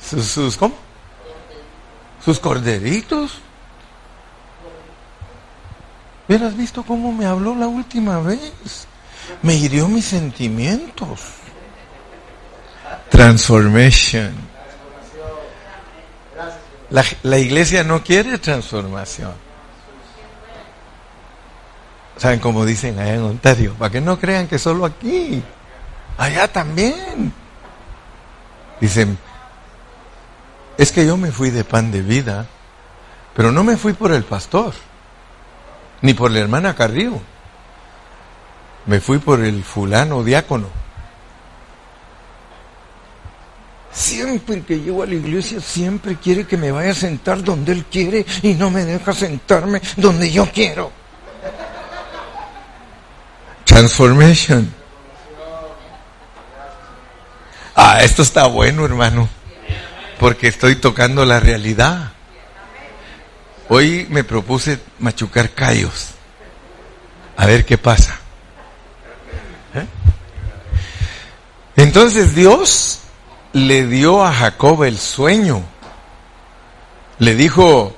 [0.00, 0.76] sus, sus, ¿cómo?
[2.24, 3.38] Sus corderitos.
[6.28, 8.86] ¿Hubieras visto cómo me habló la última vez?
[9.42, 11.20] Me hirió mis sentimientos.
[13.10, 14.32] Transformation.
[16.90, 19.32] La, iglesia no quiere transformación.
[22.16, 23.74] ¿Saben cómo dicen allá en Ontario?
[23.74, 25.42] Para que no crean que solo aquí.
[26.18, 27.32] Allá también.
[28.80, 29.16] Dicen,
[30.80, 32.46] es que yo me fui de pan de vida,
[33.34, 34.72] pero no me fui por el pastor,
[36.00, 37.20] ni por la hermana Carrillo.
[38.86, 40.68] Me fui por el fulano diácono.
[43.92, 47.84] Siempre que llego a la iglesia, siempre quiere que me vaya a sentar donde Él
[47.84, 50.90] quiere y no me deja sentarme donde yo quiero.
[53.66, 54.72] Transformation.
[57.76, 59.28] Ah, esto está bueno, hermano,
[60.20, 62.12] porque estoy tocando la realidad.
[63.70, 66.08] Hoy me propuse machucar callos.
[67.38, 68.20] A ver qué pasa.
[69.74, 69.86] ¿Eh?
[71.76, 73.00] Entonces Dios
[73.54, 75.62] le dio a Jacob el sueño.
[77.18, 77.96] Le dijo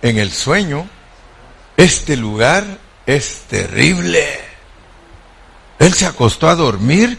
[0.00, 0.88] en el sueño,
[1.76, 2.64] este lugar
[3.04, 4.24] es terrible.
[5.78, 7.18] Él se acostó a dormir,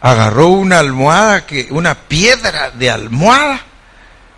[0.00, 3.60] agarró una almohada, que, una piedra de almohada,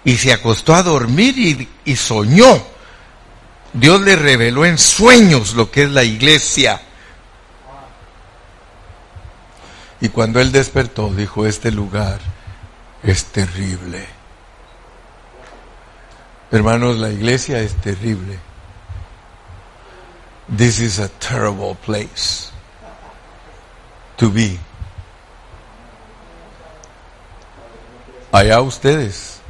[0.05, 2.63] y se acostó a dormir y, y soñó.
[3.73, 6.81] Dios le reveló en sueños lo que es la iglesia.
[10.01, 12.19] Y cuando él despertó, dijo, este lugar
[13.05, 14.05] es terrible.
[16.51, 18.39] Hermanos, la iglesia es terrible.
[20.55, 22.51] This is a terrible place
[24.17, 24.59] to be.
[28.33, 29.41] Allá ustedes,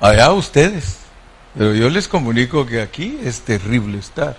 [0.00, 0.98] allá ustedes.
[1.56, 4.36] Pero yo les comunico que aquí es terrible estar.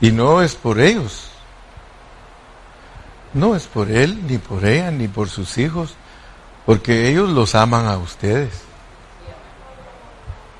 [0.00, 1.28] Y no es por ellos.
[3.34, 5.94] No es por él, ni por ella, ni por sus hijos
[6.68, 8.50] porque ellos los aman a ustedes.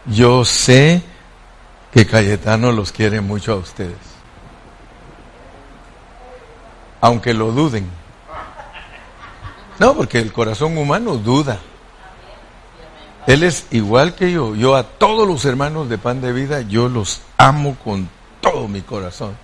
[0.06, 1.02] Yo sé
[1.92, 3.98] que Cayetano los quiere mucho a ustedes.
[7.02, 7.90] Aunque lo duden.
[9.78, 11.58] No, porque el corazón humano duda.
[13.26, 14.54] Él es igual que yo.
[14.54, 18.08] Yo a todos los hermanos de pan de vida, yo los amo con
[18.40, 19.36] todo mi corazón.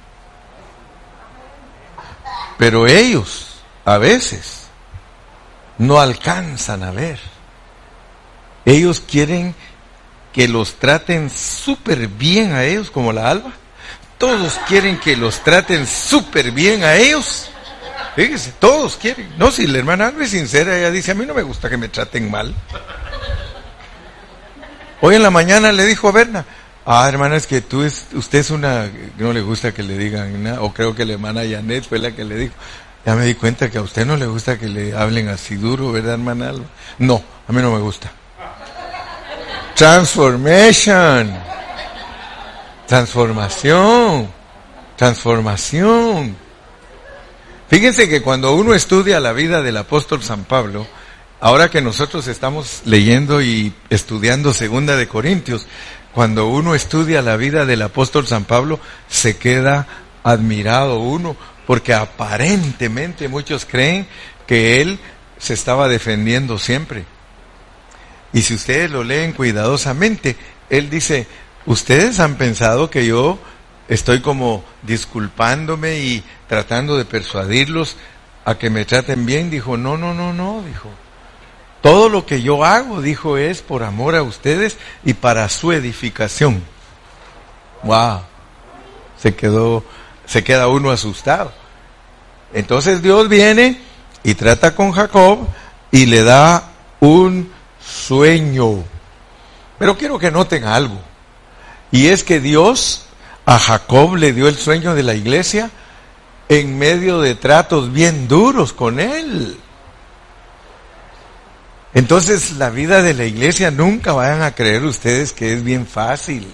[2.59, 4.69] Pero ellos, a veces,
[5.79, 7.21] no alcanzan a ver.
[8.65, 9.55] Ellos quieren
[10.33, 13.53] que los traten súper bien a ellos, como la alba.
[14.19, 17.51] Todos quieren que los traten súper bien a ellos.
[18.17, 19.29] Fíjese, todos quieren.
[19.39, 21.89] No, si la hermana es sincera, ella dice, a mí no me gusta que me
[21.89, 22.55] traten mal.
[25.01, 26.45] Hoy en la mañana le dijo a Berna,
[26.87, 28.89] ah, hermana, es que tú es, usted es una,
[29.19, 32.13] no le gusta que le digan nada, o creo que la hermana Janet fue la
[32.13, 32.55] que le dijo,
[33.05, 35.93] ya me di cuenta que a usted no le gusta que le hablen así duro,
[35.93, 36.53] ¿verdad, hermana?
[36.99, 38.11] No, a mí no me gusta.
[39.75, 41.37] Transformation.
[42.87, 44.29] Transformación.
[44.97, 46.44] Transformación.
[47.69, 50.87] Fíjense que cuando uno estudia la vida del apóstol San Pablo,
[51.41, 55.67] ahora que nosotros estamos leyendo y estudiando Segunda de Corintios,
[56.13, 59.87] cuando uno estudia la vida del apóstol San Pablo, se queda
[60.23, 61.37] admirado uno,
[61.67, 64.07] porque aparentemente muchos creen
[64.47, 64.99] que él
[65.39, 67.05] se estaba defendiendo siempre.
[68.33, 70.37] Y si ustedes lo leen cuidadosamente,
[70.69, 71.27] él dice,
[71.67, 73.39] ustedes han pensado que yo
[73.89, 77.97] estoy como disculpándome y tratando de persuadirlos
[78.45, 79.51] a que me traten bien.
[79.51, 80.89] Dijo, no, no, no, no, dijo.
[81.83, 86.63] Todo lo que yo hago, dijo, es por amor a ustedes y para su edificación.
[87.83, 88.23] Wow.
[89.19, 89.85] Se quedó
[90.27, 91.53] se queda uno asustado.
[92.53, 93.81] Entonces Dios viene
[94.23, 95.47] y trata con Jacob
[95.91, 96.71] y le da
[97.01, 97.53] un
[97.85, 98.85] sueño.
[99.79, 100.99] Pero quiero que noten algo.
[101.91, 103.07] Y es que Dios
[103.47, 105.71] a Jacob le dio el sueño de la iglesia
[106.49, 109.59] en medio de tratos bien duros con él.
[111.95, 116.47] Entonces la vida de la iglesia nunca vayan a creer ustedes que es bien fácil.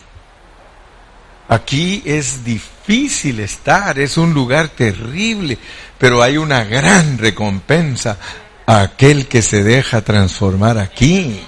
[1.48, 5.58] Aquí es difícil estar, es un lugar terrible,
[5.98, 8.18] pero hay una gran recompensa
[8.66, 11.40] a aquel que se deja transformar aquí.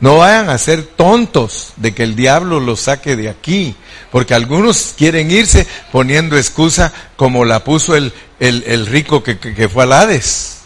[0.00, 3.76] No vayan a ser tontos de que el diablo los saque de aquí,
[4.10, 9.84] porque algunos quieren irse poniendo excusa como la puso el, el, rico que, que, fue
[9.84, 10.62] al Hades.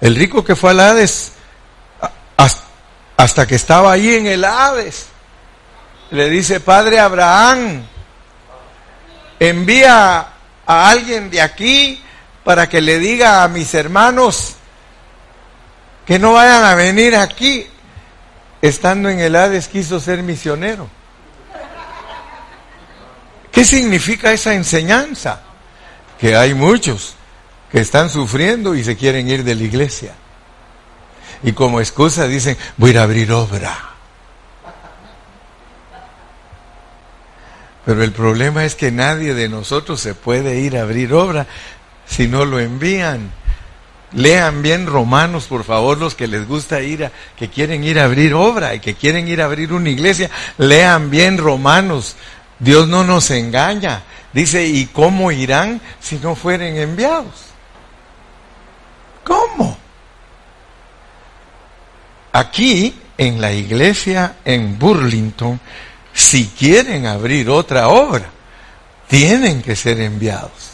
[0.00, 1.32] El rico que fue al Hades,
[3.16, 5.06] hasta que estaba ahí en el Hades,
[6.10, 7.84] le dice, Padre Abraham,
[9.38, 10.28] envía
[10.66, 12.02] a alguien de aquí
[12.44, 14.54] para que le diga a mis hermanos
[16.06, 17.66] que no vayan a venir aquí.
[18.60, 20.88] Estando en el Hades quiso ser misionero.
[23.52, 25.42] ¿Qué significa esa enseñanza?
[26.18, 27.14] Que hay muchos
[27.70, 30.14] que están sufriendo y se quieren ir de la iglesia.
[31.42, 33.92] Y como excusa dicen, voy a ir a abrir obra.
[37.84, 41.46] Pero el problema es que nadie de nosotros se puede ir a abrir obra
[42.06, 43.30] si no lo envían.
[44.12, 48.04] Lean bien Romanos, por favor, los que les gusta ir a, que quieren ir a
[48.04, 50.30] abrir obra y que quieren ir a abrir una iglesia.
[50.58, 52.16] Lean bien Romanos.
[52.62, 54.02] Dios no nos engaña.
[54.32, 57.46] Dice, ¿y cómo irán si no fueren enviados?
[59.24, 59.76] ¿Cómo?
[62.32, 65.60] Aquí, en la iglesia en Burlington,
[66.14, 68.30] si quieren abrir otra obra,
[69.08, 70.70] tienen que ser enviados.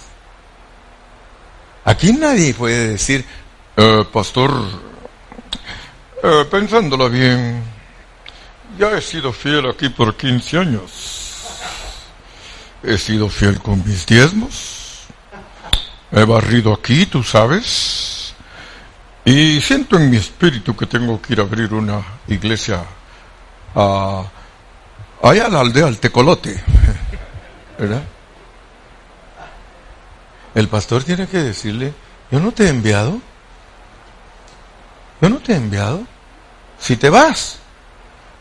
[1.87, 3.25] Aquí nadie puede decir,
[3.77, 4.53] eh, pastor,
[6.23, 7.63] eh, pensándolo bien,
[8.79, 11.18] ya he sido fiel aquí por 15 años.
[12.83, 15.07] He sido fiel con mis diezmos.
[16.13, 18.35] He barrido aquí, tú sabes.
[19.25, 22.85] Y siento en mi espíritu que tengo que ir a abrir una iglesia
[23.75, 24.25] a
[25.23, 26.63] allá a la aldea, al tecolote,
[27.79, 28.03] ¿verdad?
[30.55, 31.93] El pastor tiene que decirle,
[32.31, 33.21] yo no te he enviado,
[35.21, 36.05] yo no te he enviado,
[36.79, 37.59] si te vas,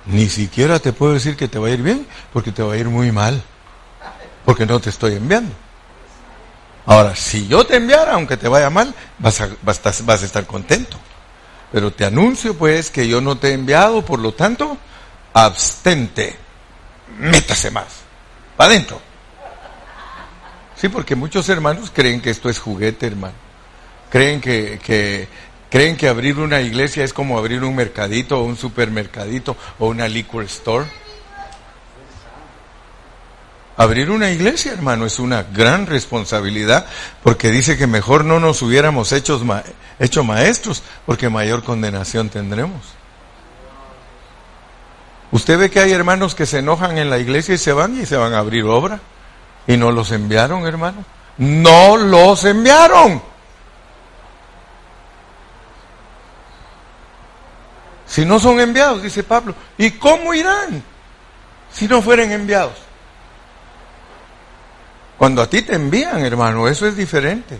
[0.05, 2.77] ni siquiera te puedo decir que te va a ir bien, porque te va a
[2.77, 3.43] ir muy mal,
[4.47, 5.53] porque no te estoy enviando.
[6.85, 10.97] Ahora, si yo te enviara, aunque te vaya mal, vas a, vas a estar contento.
[11.69, 14.77] Pero te anuncio pues que yo no te he enviado, por lo tanto,
[15.33, 16.37] abstente
[17.19, 17.87] métase más.
[18.55, 19.01] Para adentro.
[20.77, 23.35] Sí, porque muchos hermanos creen que esto es juguete, hermano.
[24.09, 25.27] Creen que, que,
[25.69, 30.07] creen que abrir una iglesia es como abrir un mercadito o un supermercadito o una
[30.07, 30.85] liquor store.
[33.77, 36.87] Abrir una iglesia, hermano, es una gran responsabilidad
[37.21, 39.39] porque dice que mejor no nos hubiéramos hecho,
[40.23, 42.81] maestros porque mayor condenación tendremos.
[45.31, 48.07] Usted ve que hay hermanos que se enojan en la iglesia y se van y
[48.07, 48.99] se van a abrir obra.
[49.67, 51.05] Y no los enviaron, hermano.
[51.37, 53.21] No los enviaron.
[58.07, 60.81] Si no son enviados, dice Pablo, ¿y cómo irán
[61.71, 62.86] si no fueren enviados?
[65.17, 67.59] Cuando a ti te envían, hermano, eso es diferente.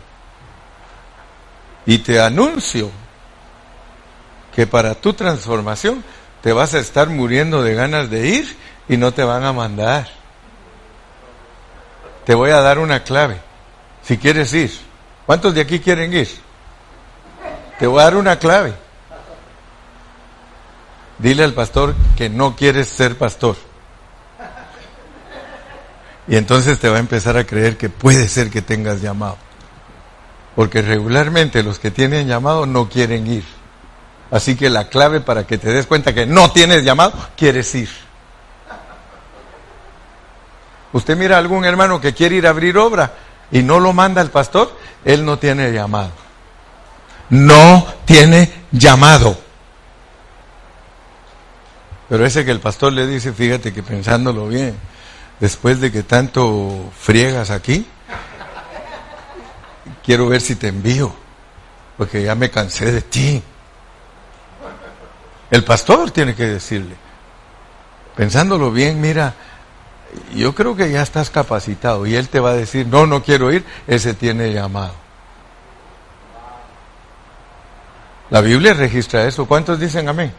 [1.86, 2.92] Y te anuncio
[4.56, 6.04] que para tu transformación
[6.42, 10.08] te vas a estar muriendo de ganas de ir y no te van a mandar.
[12.26, 13.40] Te voy a dar una clave.
[14.04, 14.72] Si quieres ir.
[15.26, 16.30] ¿Cuántos de aquí quieren ir?
[17.80, 18.74] Te voy a dar una clave.
[21.18, 23.56] Dile al pastor que no quieres ser pastor.
[26.28, 29.38] Y entonces te va a empezar a creer que puede ser que tengas llamado.
[30.56, 33.46] Porque regularmente los que tienen llamado no quieren ir.
[34.30, 37.90] Así que la clave para que te des cuenta que no tienes llamado, quieres ir.
[40.92, 43.14] Usted mira a algún hermano que quiere ir a abrir obra
[43.52, 44.76] y no lo manda el pastor,
[45.06, 46.12] él no tiene llamado.
[47.30, 49.38] No tiene llamado.
[52.10, 54.76] Pero ese que el pastor le dice, fíjate que pensándolo bien,
[55.40, 57.86] después de que tanto friegas aquí,
[60.04, 61.14] quiero ver si te envío,
[61.98, 63.44] porque ya me cansé de ti.
[65.50, 66.96] El pastor tiene que decirle,
[68.16, 69.34] pensándolo bien, mira,
[70.34, 73.52] yo creo que ya estás capacitado y él te va a decir, no, no quiero
[73.52, 74.94] ir, ese tiene llamado.
[78.30, 79.46] La Biblia registra eso.
[79.46, 80.34] ¿Cuántos dicen amén?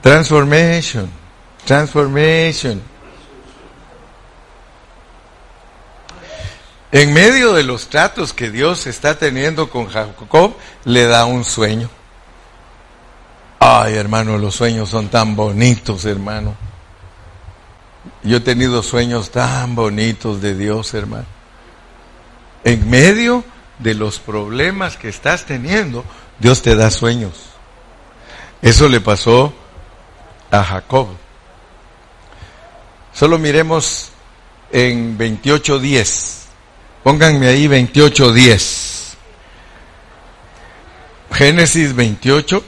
[0.00, 1.10] Transformation,
[1.68, 2.80] transformation.
[6.90, 10.56] En medio de los tratos que Dios está teniendo con Jacob,
[10.86, 11.90] le da un sueño.
[13.60, 16.54] Ay, hermano, los sueños son tan bonitos, hermano.
[18.22, 21.26] Yo he tenido sueños tan bonitos de Dios, hermano.
[22.64, 23.44] En medio
[23.78, 26.02] de los problemas que estás teniendo,
[26.38, 27.50] Dios te da sueños.
[28.62, 29.52] Eso le pasó
[30.50, 31.08] a Jacob.
[33.18, 34.10] Solo miremos
[34.70, 36.34] en 28.10.
[37.02, 39.16] Pónganme ahí 28.10.
[41.32, 42.62] Génesis 28,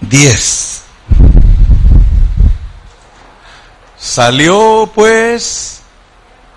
[0.00, 0.82] 10.
[3.96, 5.82] Salió pues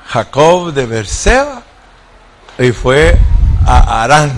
[0.08, 1.62] Jacob de Berseba
[2.58, 3.16] y fue
[3.64, 4.32] a Arán.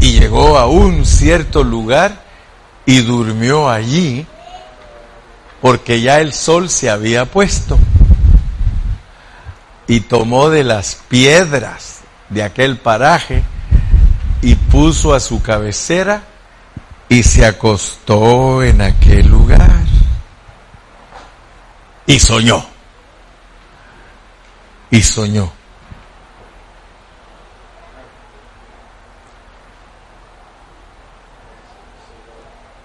[0.00, 2.20] Y llegó a un cierto lugar
[2.84, 4.26] y durmió allí
[5.60, 7.78] porque ya el sol se había puesto.
[9.86, 13.42] Y tomó de las piedras de aquel paraje
[14.42, 16.22] y puso a su cabecera
[17.08, 19.84] y se acostó en aquel lugar.
[22.06, 22.64] Y soñó.
[24.90, 25.52] Y soñó.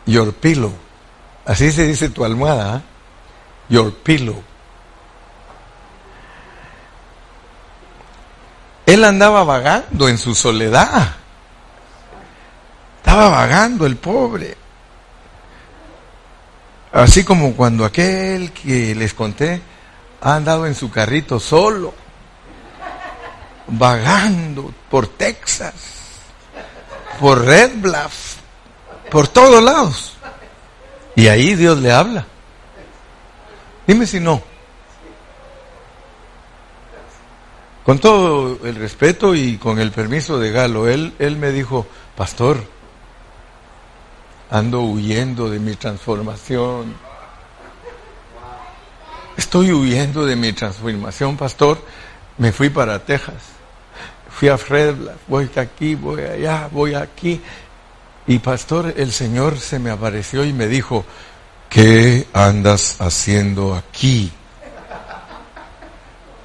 [0.06, 0.83] Your pillow.
[1.46, 2.78] Así se dice tu almohada.
[2.78, 2.82] ¿eh?
[3.70, 4.42] Your pillow.
[8.86, 11.16] Él andaba vagando en su soledad.
[12.98, 14.58] Estaba vagando el pobre.
[16.92, 19.62] Así como cuando aquel que les conté
[20.22, 21.94] ha andado en su carrito solo,
[23.68, 25.74] vagando por Texas,
[27.20, 28.36] por Red Bluff,
[29.10, 30.13] por todos lados.
[31.16, 32.26] Y ahí Dios le habla.
[33.86, 34.42] Dime si no.
[37.86, 41.86] Con todo el respeto y con el permiso de Galo, él, él me dijo,
[42.16, 42.64] pastor,
[44.50, 46.96] ando huyendo de mi transformación.
[49.36, 51.84] Estoy huyendo de mi transformación, pastor.
[52.38, 53.54] Me fui para Texas.
[54.30, 57.42] Fui a Fredla, voy aquí, voy allá, voy aquí.
[58.26, 61.06] Y pastor, el Señor se me apareció y me dijo,
[61.70, 64.32] ¿qué andas haciendo aquí?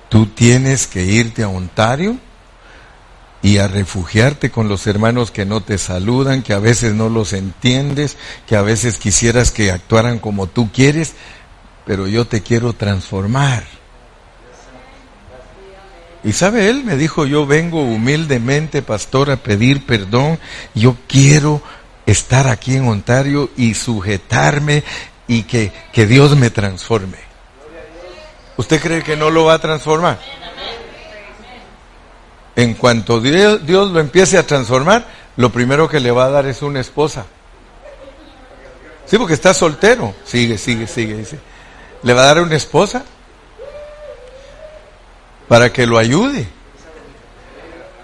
[0.08, 2.16] Tú tienes que irte a Ontario
[3.42, 7.32] y a refugiarte con los hermanos que no te saludan, que a veces no los
[7.32, 8.16] entiendes,
[8.46, 11.14] que a veces quisieras que actuaran como tú quieres,
[11.86, 13.77] pero yo te quiero transformar.
[16.28, 20.38] Y sabe él, me dijo, yo vengo humildemente, pastor, a pedir perdón,
[20.74, 21.62] yo quiero
[22.04, 24.84] estar aquí en Ontario y sujetarme
[25.26, 27.16] y que, que Dios me transforme.
[28.58, 30.20] ¿Usted cree que no lo va a transformar?
[32.56, 35.06] En cuanto Dios, lo empiece a transformar,
[35.38, 37.24] lo primero que le va a dar es una esposa.
[39.06, 40.14] Sí, porque está soltero.
[40.26, 41.16] Sigue, sigue, sigue.
[41.16, 41.38] Dice.
[42.02, 43.02] Le va a dar una esposa
[45.48, 46.46] para que lo ayude.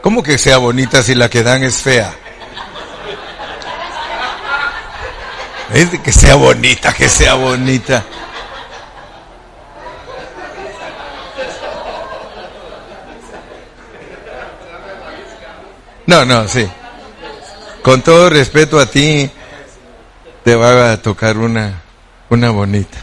[0.00, 2.14] ¿Cómo que sea bonita si la que dan es fea?
[5.72, 8.04] Es que sea bonita, que sea bonita.
[16.06, 16.68] No, no, sí.
[17.82, 19.30] Con todo respeto a ti,
[20.44, 21.82] te va a tocar una,
[22.28, 22.98] una bonita.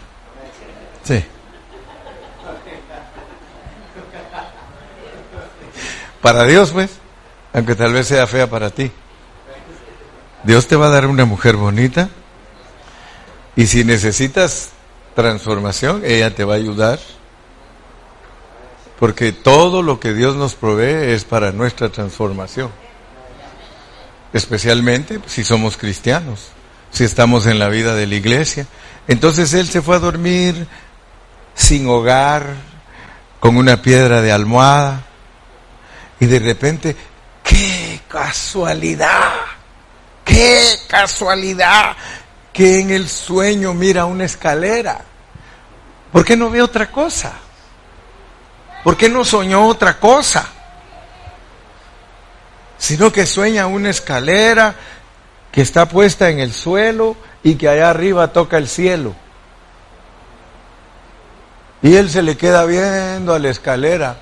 [6.22, 6.91] Para Dios, pues,
[7.53, 8.91] aunque tal vez sea fea para ti.
[10.43, 12.09] Dios te va a dar una mujer bonita
[13.55, 14.69] y si necesitas
[15.15, 16.99] transformación, ella te va a ayudar.
[18.99, 22.69] Porque todo lo que Dios nos provee es para nuestra transformación.
[24.32, 26.49] Especialmente si somos cristianos,
[26.91, 28.67] si estamos en la vida de la iglesia.
[29.07, 30.67] Entonces él se fue a dormir
[31.55, 32.45] sin hogar,
[33.39, 35.03] con una piedra de almohada.
[36.22, 36.95] Y de repente,
[37.43, 39.34] ¡qué casualidad!
[40.24, 41.97] ¡Qué casualidad!
[42.53, 45.01] Que en el sueño mira una escalera.
[46.11, 47.34] ¿Por qué no ve otra cosa?
[48.84, 50.47] ¿Por qué no soñó otra cosa?
[52.78, 54.76] Sino que sueña una escalera
[55.51, 59.15] que está puesta en el suelo y que allá arriba toca el cielo.
[61.82, 64.17] Y él se le queda viendo a la escalera.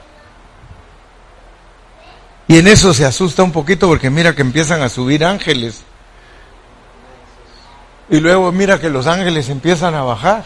[2.49, 5.83] Y en eso se asusta un poquito porque mira que empiezan a subir ángeles.
[8.09, 10.45] Y luego mira que los ángeles empiezan a bajar.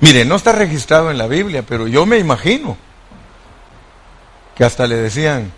[0.00, 2.76] Mire, no está registrado en la Biblia, pero yo me imagino
[4.56, 5.52] que hasta le decían,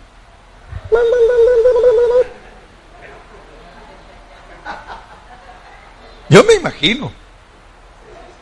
[6.29, 7.11] yo me imagino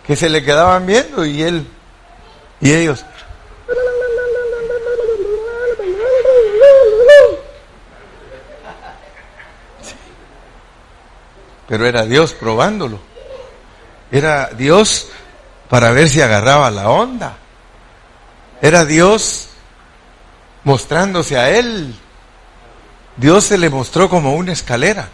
[0.06, 1.66] que se le quedaban viendo y él
[2.60, 3.06] y ellos
[11.68, 13.00] pero era Dios probándolo.
[14.12, 15.10] Era Dios
[15.70, 17.38] para ver si agarraba la onda.
[18.62, 19.50] Era Dios
[20.64, 21.96] mostrándose a él.
[23.18, 25.10] Dios se le mostró como una escalera.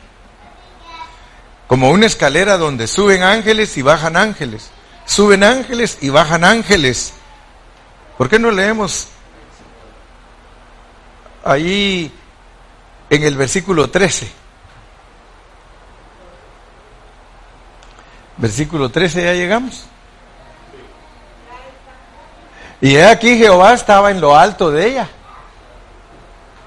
[1.67, 4.71] Como una escalera donde suben ángeles y bajan ángeles.
[5.05, 7.13] Suben ángeles y bajan ángeles.
[8.17, 9.07] ¿Por qué no leemos
[11.43, 12.11] ahí
[13.09, 14.40] en el versículo 13?
[18.41, 19.83] Versículo 13, ya llegamos.
[22.81, 25.07] Y he aquí Jehová estaba en lo alto de ella,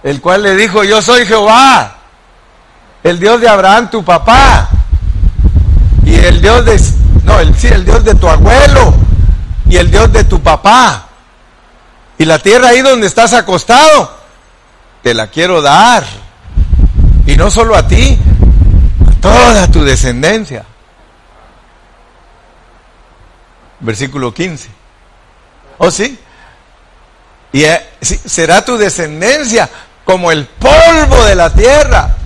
[0.05, 1.97] el cual le dijo, yo soy Jehová,
[3.03, 4.69] el Dios de Abraham, tu papá,
[6.07, 6.81] y el Dios de,
[7.25, 8.95] no, el, sí, el Dios de tu abuelo,
[9.69, 11.09] y el Dios de tu papá.
[12.17, 14.17] Y la tierra ahí donde estás acostado,
[15.03, 16.05] te la quiero dar.
[17.27, 18.17] Y no solo a ti,
[19.11, 20.65] a toda tu descendencia.
[23.85, 24.69] Versículo 15.
[25.79, 26.19] ¿Oh sí?
[27.53, 29.69] Y eh, será tu descendencia
[30.05, 32.17] como el polvo de la tierra.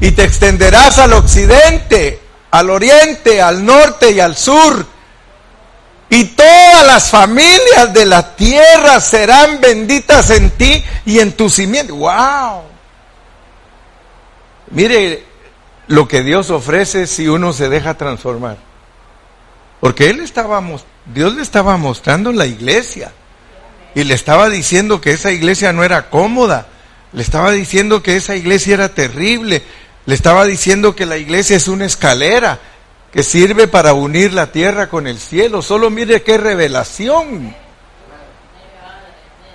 [0.00, 2.20] Y te extenderás al occidente,
[2.50, 4.86] al oriente, al norte y al sur.
[6.08, 11.92] Y todas las familias de la tierra serán benditas en ti y en tu simiente.
[11.92, 12.62] ¡Wow!
[14.70, 15.24] Mire
[15.88, 18.65] lo que Dios ofrece si uno se deja transformar.
[19.86, 20.60] Porque él estaba,
[21.14, 23.12] Dios le estaba mostrando la iglesia.
[23.94, 26.66] Y le estaba diciendo que esa iglesia no era cómoda.
[27.12, 29.62] Le estaba diciendo que esa iglesia era terrible.
[30.04, 32.58] Le estaba diciendo que la iglesia es una escalera
[33.12, 35.62] que sirve para unir la tierra con el cielo.
[35.62, 37.54] Solo mire qué revelación.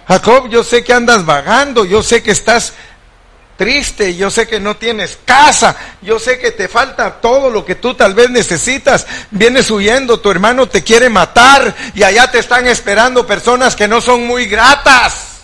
[0.08, 2.72] Jacob, yo sé que andas vagando, yo sé que estás
[3.62, 7.76] triste, yo sé que no tienes casa, yo sé que te falta todo lo que
[7.76, 12.66] tú tal vez necesitas, vienes huyendo, tu hermano te quiere matar y allá te están
[12.66, 15.44] esperando personas que no son muy gratas.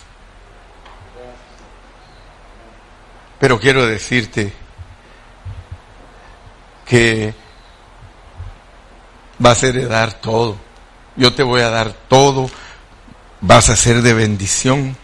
[3.38, 4.52] Pero quiero decirte
[6.86, 7.32] que
[9.38, 10.56] vas a heredar todo,
[11.14, 12.50] yo te voy a dar todo,
[13.40, 14.96] vas a ser de bendición.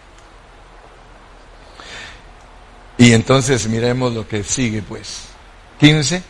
[2.96, 5.28] Y entonces miremos lo que sigue, pues.
[5.80, 6.22] 15.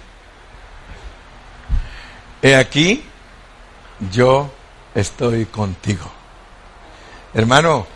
[2.42, 3.02] He aquí,
[4.12, 4.50] yo
[4.94, 6.10] estoy contigo.
[7.32, 7.86] Hermano,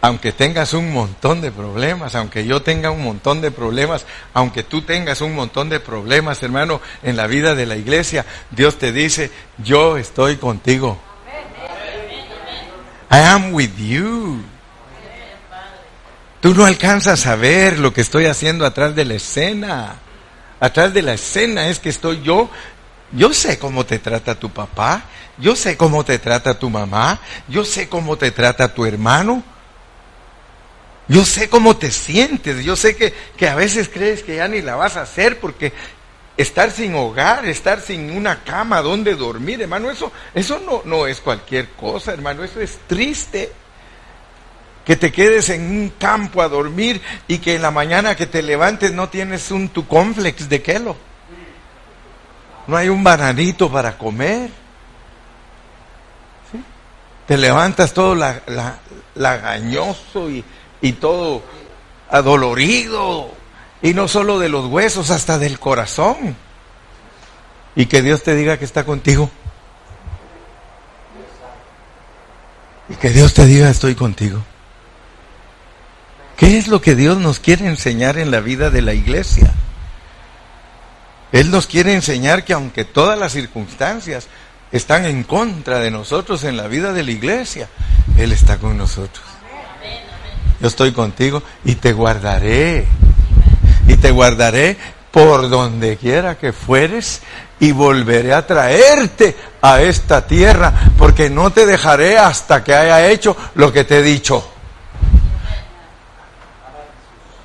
[0.00, 4.82] aunque tengas un montón de problemas, aunque yo tenga un montón de problemas, aunque tú
[4.82, 9.30] tengas un montón de problemas, hermano, en la vida de la iglesia, Dios te dice,
[9.58, 10.98] yo estoy contigo.
[13.10, 14.55] I am with you.
[16.46, 19.96] Tú no alcanzas a ver lo que estoy haciendo atrás de la escena.
[20.60, 22.48] Atrás de la escena es que estoy yo.
[23.10, 25.02] Yo sé cómo te trata tu papá.
[25.38, 27.18] Yo sé cómo te trata tu mamá.
[27.48, 29.42] Yo sé cómo te trata tu hermano.
[31.08, 34.62] Yo sé cómo te sientes, yo sé que, que, a veces crees que ya ni
[34.62, 35.72] la vas a hacer porque
[36.36, 41.20] estar sin hogar, estar sin una cama donde dormir, hermano, eso, eso no, no es
[41.20, 43.52] cualquier cosa, hermano, eso es triste.
[44.86, 48.40] Que te quedes en un campo a dormir y que en la mañana que te
[48.40, 50.96] levantes no tienes un tu complex de kelo.
[52.68, 54.50] No hay un bananito para comer.
[57.26, 58.40] Te levantas todo la,
[59.16, 60.44] lagañoso y,
[60.80, 61.42] y todo
[62.08, 63.32] adolorido
[63.82, 66.36] y no solo de los huesos, hasta del corazón.
[67.74, 69.30] Y que Dios te diga que está contigo.
[72.88, 74.42] Y que Dios te diga estoy contigo.
[76.36, 79.52] ¿Qué es lo que Dios nos quiere enseñar en la vida de la iglesia?
[81.32, 84.28] Él nos quiere enseñar que aunque todas las circunstancias
[84.70, 87.68] están en contra de nosotros en la vida de la iglesia,
[88.18, 89.24] Él está con nosotros.
[90.60, 92.86] Yo estoy contigo y te guardaré
[93.88, 94.76] y te guardaré
[95.10, 97.22] por donde quiera que fueres
[97.58, 103.34] y volveré a traerte a esta tierra, porque no te dejaré hasta que haya hecho
[103.54, 104.55] lo que te he dicho.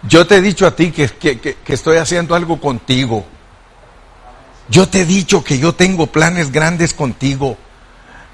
[0.03, 3.25] Yo te he dicho a ti que, que, estoy haciendo algo contigo.
[4.69, 7.57] Yo te he dicho que yo tengo planes grandes contigo.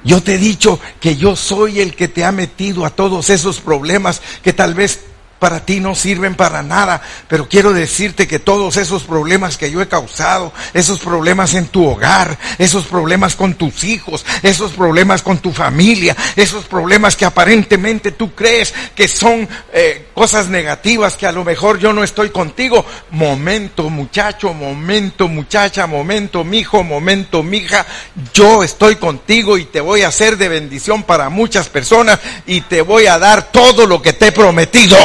[0.04, 3.60] Yo te he dicho que yo soy el que te ha metido a todos esos
[3.60, 5.02] problemas que tal vez
[5.40, 9.82] para ti no sirven para nada, pero quiero decirte que todos esos problemas que yo
[9.82, 15.38] he causado, esos problemas en tu hogar, esos problemas con tus hijos, esos problemas con
[15.40, 21.32] tu familia, esos problemas que aparentemente tú crees que son eh, cosas negativas, que a
[21.32, 27.86] lo mejor yo no estoy contigo, momento muchacho, momento muchacha, momento mijo, momento mija,
[28.34, 32.82] yo estoy contigo y te voy a hacer de bendición para muchas personas y te
[32.82, 34.98] voy a dar todo lo que te he prometido.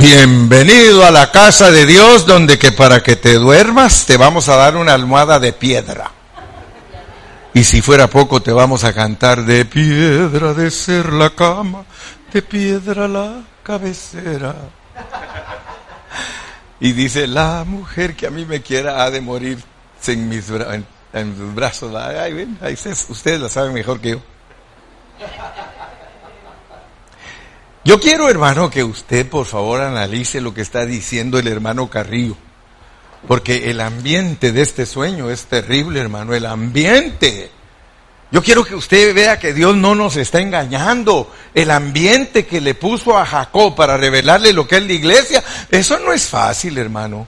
[0.00, 4.56] Bienvenido a la casa de Dios donde que para que te duermas te vamos a
[4.56, 6.10] dar una almohada de piedra.
[7.52, 11.84] Y si fuera poco te vamos a cantar de piedra de ser la cama,
[12.32, 14.54] de piedra la cabecera.
[16.80, 19.58] Y dice, la mujer que a mí me quiera ha de morir
[20.06, 20.46] en mis
[21.12, 21.94] en, brazos.
[21.94, 22.58] Ay, ven,
[23.10, 24.22] ustedes, la saben mejor que yo.
[27.84, 32.36] Yo quiero, hermano, que usted por favor analice lo que está diciendo el hermano Carrillo.
[33.26, 36.34] Porque el ambiente de este sueño es terrible, hermano.
[36.34, 37.50] El ambiente.
[38.30, 41.32] Yo quiero que usted vea que Dios no nos está engañando.
[41.54, 45.98] El ambiente que le puso a Jacob para revelarle lo que es la iglesia, eso
[45.98, 47.26] no es fácil, hermano.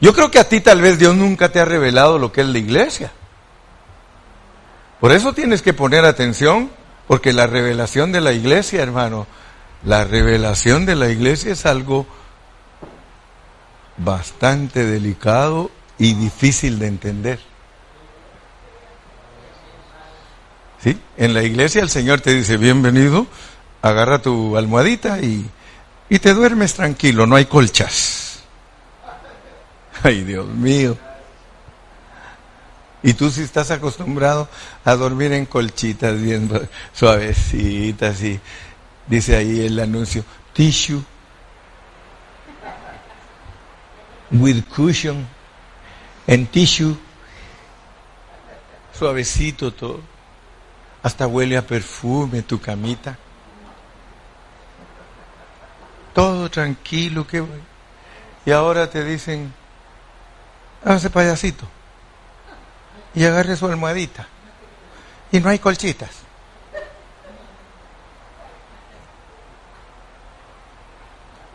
[0.00, 2.46] Yo creo que a ti tal vez Dios nunca te ha revelado lo que es
[2.48, 3.12] la iglesia.
[5.00, 6.70] Por eso tienes que poner atención,
[7.06, 9.26] porque la revelación de la iglesia, hermano,
[9.84, 12.06] la revelación de la iglesia es algo
[13.96, 17.40] bastante delicado y difícil de entender.
[21.16, 23.26] En la iglesia el Señor te dice, bienvenido,
[23.80, 25.48] agarra tu almohadita y,
[26.08, 28.40] y te duermes tranquilo, no hay colchas.
[30.02, 30.98] Ay, Dios mío.
[33.02, 34.48] Y tú si estás acostumbrado
[34.84, 36.50] a dormir en colchitas bien
[36.92, 38.40] suavecitas y
[39.06, 41.02] dice ahí el anuncio, tissue
[44.30, 45.26] with cushion
[46.26, 46.96] en tissue
[48.96, 50.00] suavecito todo.
[51.02, 53.18] Hasta huele a perfume tu camita.
[56.14, 57.64] Todo tranquilo, qué bueno.
[58.46, 59.52] Y ahora te dicen,
[60.84, 61.66] hágase payasito.
[63.14, 64.26] Y agarre su almohadita.
[65.32, 66.23] Y no hay colchitas.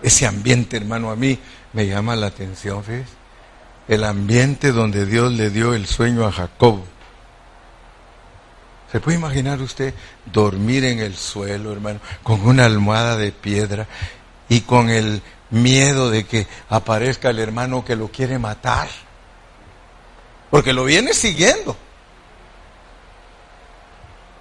[0.02, 1.39] Ese ambiente, hermano, a mí
[1.74, 3.08] me llama la atención, ¿ves?
[3.88, 6.84] El ambiente donde Dios le dio el sueño a Jacob
[8.91, 9.93] ¿Se puede imaginar usted
[10.26, 13.88] dormir en el suelo, hermano, con una almohada de piedra
[14.47, 15.22] y con el
[15.52, 18.89] miedo de que aparezca el hermano que lo quiere matar?
[20.50, 21.78] Porque lo viene siguiendo.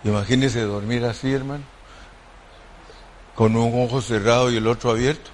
[0.05, 1.65] Imagínese dormir así, hermano,
[3.35, 5.31] con un ojo cerrado y el otro abierto.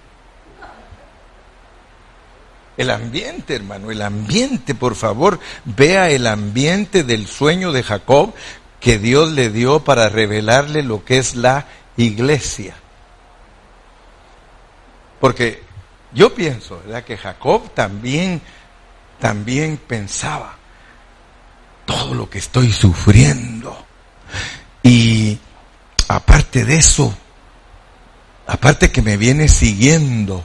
[2.77, 8.35] El ambiente, hermano, el ambiente, por favor, vea el ambiente del sueño de Jacob
[8.81, 11.67] que Dios le dio para revelarle lo que es la
[11.97, 12.75] iglesia.
[15.21, 15.63] Porque
[16.13, 17.05] yo pienso ¿verdad?
[17.05, 18.43] que Jacob también
[19.19, 20.57] también pensaba
[21.87, 23.87] todo lo que estoy sufriendo.
[24.83, 25.39] Y
[26.09, 27.17] aparte de eso,
[28.47, 30.45] aparte que me viene siguiendo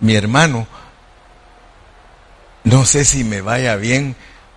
[0.00, 0.66] mi hermano,
[2.66, 4.16] no sé si me vaya bien,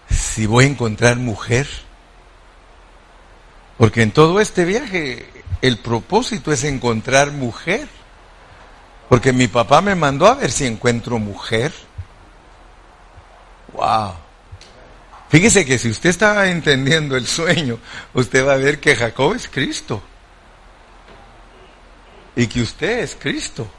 [0.10, 1.68] si voy a encontrar mujer.
[3.78, 5.30] Porque en todo este viaje
[5.62, 7.88] el propósito es encontrar mujer.
[9.10, 11.72] Porque mi papá me mandó a ver si encuentro mujer.
[13.74, 14.14] Wow.
[15.30, 17.78] Fíjese que si usted está entendiendo el sueño,
[18.16, 20.01] usted va a ver que Jacob es Cristo.
[22.36, 23.70] Y que usted es Cristo.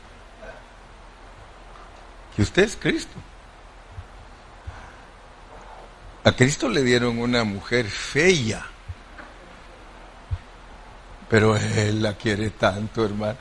[2.37, 3.17] Que usted es Cristo.
[6.25, 8.67] A Cristo le dieron una mujer fea.
[11.29, 13.39] Pero Él la quiere tanto, hermano.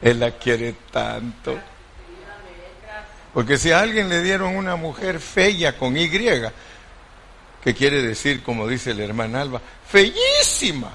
[0.00, 1.58] Él la quiere tanto.
[3.32, 8.66] Porque si a alguien le dieron una mujer fea con Y, ¿qué quiere decir, como
[8.66, 10.90] dice el hermano Alba, fellísima.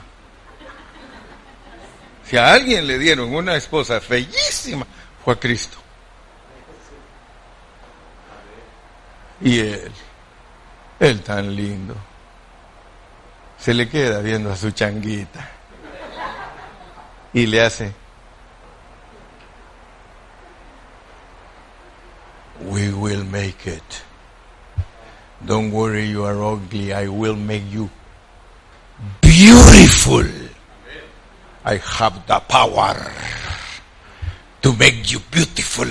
[2.26, 4.86] Si a alguien le dieron una esposa fellísima,
[5.24, 5.78] fue a Cristo.
[9.40, 9.92] Y él,
[11.00, 11.96] él tan lindo,
[13.58, 15.50] se le queda viendo a su changuita
[17.34, 17.94] y le hace,
[22.62, 24.04] we will make it.
[25.46, 26.92] Don't worry, you are ugly.
[26.94, 27.90] I will make you
[29.22, 30.26] beautiful.
[31.64, 32.96] I have the power
[34.64, 35.88] to make you beautiful.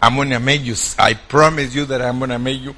[0.00, 2.74] I'm gonna make you, I promise you that I'm gonna make you.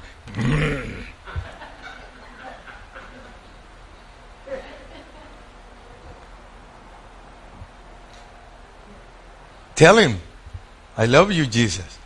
[9.81, 10.21] Tell him,
[10.95, 11.97] I love you, Jesus.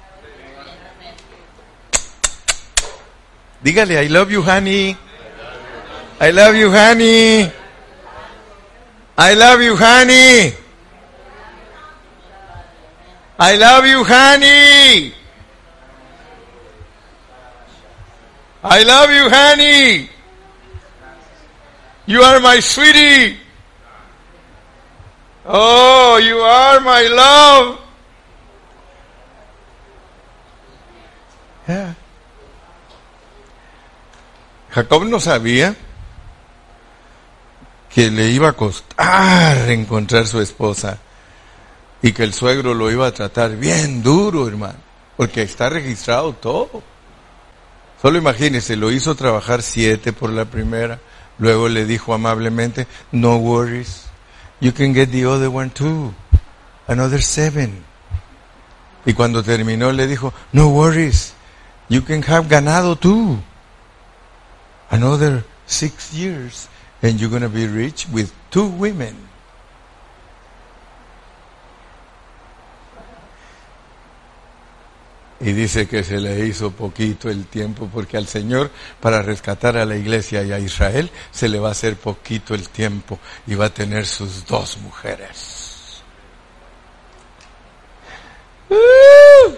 [3.62, 4.96] Dígale, I love you, honey.
[6.22, 7.52] I love you, honey.
[9.18, 10.54] I love you, honey.
[13.38, 15.14] I love you, honey.
[18.64, 20.10] I love you, honey.
[22.06, 23.45] You are my sweetie.
[25.48, 27.80] Oh, you are my love.
[31.68, 31.96] Yeah.
[34.72, 35.76] Jacob no sabía
[37.90, 40.98] que le iba a costar encontrar su esposa
[42.02, 44.80] y que el suegro lo iba a tratar bien duro, hermano,
[45.16, 46.84] porque está registrado todo.
[48.02, 51.00] Solo imagínese, lo hizo trabajar siete por la primera,
[51.38, 54.05] luego le dijo amablemente, no worries,
[54.60, 56.14] you can get the other one too,
[56.88, 57.84] another seven.
[59.06, 61.34] Y cuando terminó le dijo, no worries,
[61.90, 63.38] you can have ganado too,
[64.90, 66.68] another six years
[67.02, 69.16] and you're going to be rich with two women.
[75.40, 78.72] Y dice que se le hizo poquito el tiempo porque al Señor
[79.02, 82.70] para rescatar a la iglesia y a Israel se le va a hacer poquito el
[82.70, 86.02] tiempo y va a tener sus dos mujeres.
[88.70, 89.56] ¡Uh!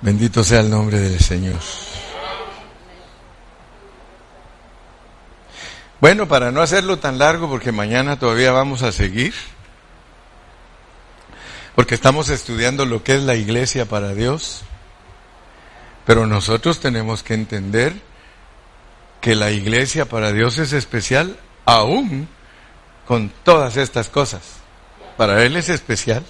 [0.00, 1.60] Bendito sea el nombre del Señor.
[6.00, 9.34] Bueno, para no hacerlo tan largo, porque mañana todavía vamos a seguir,
[11.74, 14.62] porque estamos estudiando lo que es la iglesia para Dios,
[16.06, 17.94] pero nosotros tenemos que entender
[19.20, 22.28] que la iglesia para Dios es especial aún
[23.04, 24.42] con todas estas cosas.
[25.16, 26.24] Para Él es especial.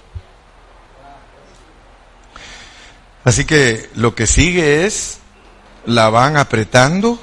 [3.23, 5.19] Así que lo que sigue es
[5.85, 7.21] la van apretando,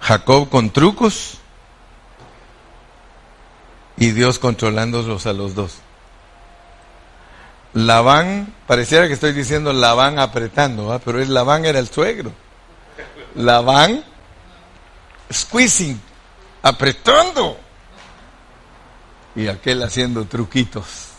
[0.00, 1.38] Jacob con trucos
[4.02, 5.76] y Dios controlándolos a los dos.
[7.72, 12.32] van, pareciera que estoy diciendo la van apretando, pero es van era el suegro.
[13.36, 14.02] van
[15.32, 16.00] squeezing,
[16.64, 17.56] apretando.
[19.36, 21.10] Y aquel haciendo truquitos.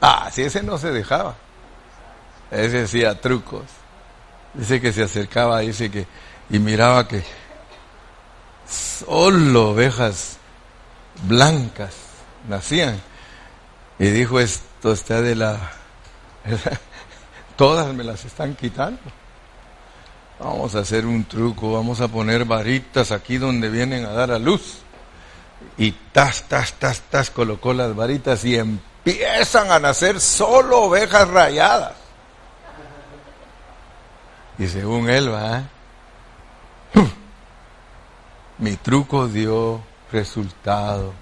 [0.00, 1.36] Ah, si ese no se dejaba.
[2.50, 3.62] Ese hacía trucos.
[4.52, 6.08] Dice que se acercaba, dice que,
[6.50, 7.22] y miraba que
[8.68, 10.38] solo ovejas
[11.22, 11.94] blancas
[12.48, 13.00] nacían.
[13.98, 15.58] Y dijo, esto está de la...
[17.56, 19.00] Todas me las están quitando.
[20.38, 24.38] Vamos a hacer un truco, vamos a poner varitas aquí donde vienen a dar a
[24.38, 24.78] luz.
[25.78, 31.94] Y tas, tas, tas, tas, colocó las varitas y empiezan a nacer solo ovejas rayadas.
[34.58, 35.62] Y según él va,
[38.58, 39.82] mi truco dio
[40.14, 41.12] resultado.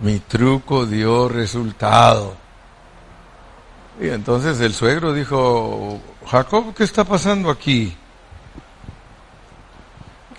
[0.00, 2.36] Mi truco dio resultado.
[4.00, 7.96] Y entonces el suegro dijo, Jacob, ¿qué está pasando aquí?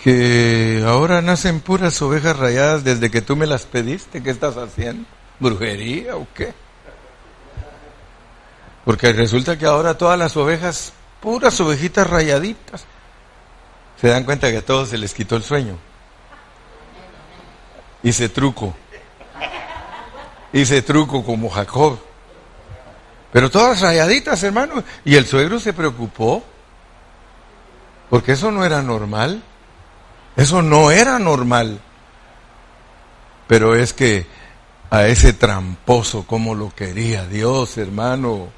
[0.02, 4.22] Que ahora nacen puras ovejas rayadas desde que tú me las pediste.
[4.22, 5.06] ¿Qué estás haciendo?
[5.38, 6.54] ¿Brujería o qué?
[8.84, 12.86] Porque resulta que ahora todas las ovejas, puras ovejitas rayaditas,
[14.00, 15.89] se dan cuenta que a todos se les quitó el sueño.
[18.02, 18.74] Hice truco.
[20.52, 21.98] Hice truco como Jacob.
[23.32, 24.82] Pero todas rayaditas, hermano.
[25.04, 26.42] Y el suegro se preocupó.
[28.08, 29.42] Porque eso no era normal.
[30.36, 31.80] Eso no era normal.
[33.46, 34.26] Pero es que
[34.90, 38.48] a ese tramposo, como lo quería Dios, hermano.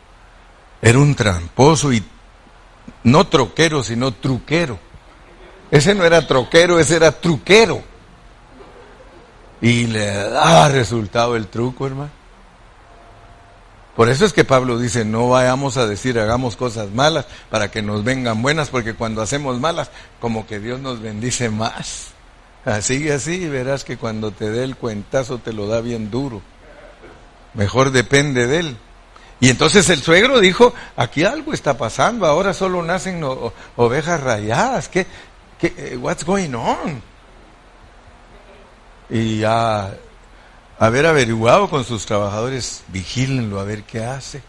[0.80, 2.02] Era un tramposo y
[3.04, 4.78] no troquero, sino truquero.
[5.70, 7.82] Ese no era troquero, ese era truquero.
[9.62, 12.10] Y le da resultado el truco, hermano.
[13.94, 17.80] Por eso es que Pablo dice, no vayamos a decir hagamos cosas malas para que
[17.80, 19.90] nos vengan buenas, porque cuando hacemos malas,
[20.20, 22.08] como que Dios nos bendice más.
[22.64, 26.42] Así y así, verás que cuando te dé el cuentazo te lo da bien duro.
[27.54, 28.76] Mejor depende de él.
[29.40, 33.22] Y entonces el suegro dijo, aquí algo está pasando, ahora solo nacen
[33.76, 34.88] ovejas rayadas.
[34.88, 35.06] ¿Qué,
[35.60, 37.11] ¿Qué, what's going on?
[39.10, 39.94] Y ya
[40.78, 44.42] haber averiguado con sus trabajadores, vigílenlo a ver qué hace.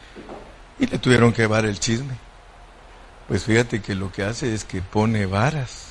[0.80, 2.16] Y le tuvieron que llevar el chisme.
[3.28, 5.88] Pues fíjate que lo que hace es que pone varas.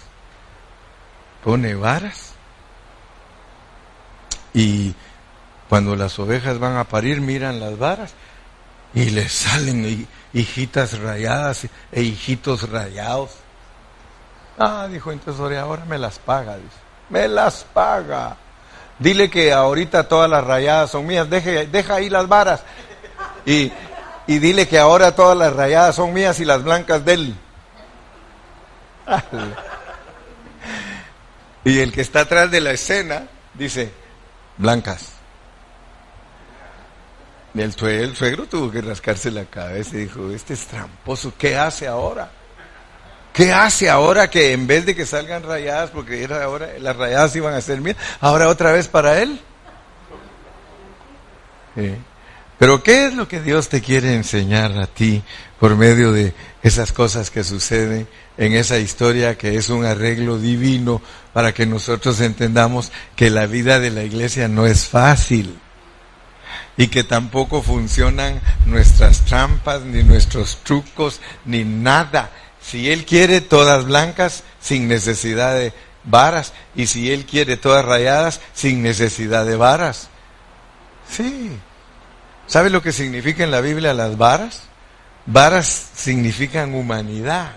[1.44, 2.32] Pone varas.
[4.54, 4.94] Y
[5.68, 8.14] cuando las ovejas van a parir, miran las varas
[8.94, 13.30] y les salen hijitas rayadas e hijitos rayados.
[14.58, 16.58] Ah, dijo entonces ahora me las paga.
[17.08, 18.36] Me las paga.
[19.02, 22.62] Dile que ahorita todas las rayadas son mías, deje, deja ahí las varas.
[23.44, 23.72] Y,
[24.28, 27.34] y dile que ahora todas las rayadas son mías y las blancas de él.
[31.64, 33.92] Y el que está atrás de la escena dice,
[34.58, 35.12] blancas.
[37.54, 41.86] El, el suegro tuvo que rascarse la cabeza y dijo, este es tramposo, ¿qué hace
[41.86, 42.32] ahora?
[43.32, 47.34] ¿Qué hace ahora que en vez de que salgan rayadas, porque era ahora, las rayadas
[47.34, 49.40] iban a ser mías, ahora otra vez para él?
[52.58, 55.22] Pero ¿qué es lo que Dios te quiere enseñar a ti
[55.58, 58.06] por medio de esas cosas que suceden
[58.36, 61.00] en esa historia que es un arreglo divino
[61.32, 65.58] para que nosotros entendamos que la vida de la iglesia no es fácil?
[66.76, 72.30] y que tampoco funcionan nuestras trampas, ni nuestros trucos, ni nada.
[72.62, 75.72] Si Él quiere todas blancas, sin necesidad de
[76.04, 80.08] varas, y si Él quiere todas rayadas, sin necesidad de varas.
[81.10, 81.50] Sí.
[82.46, 84.64] ¿Sabe lo que significa en la Biblia las varas?
[85.26, 87.52] Varas significan humanidad.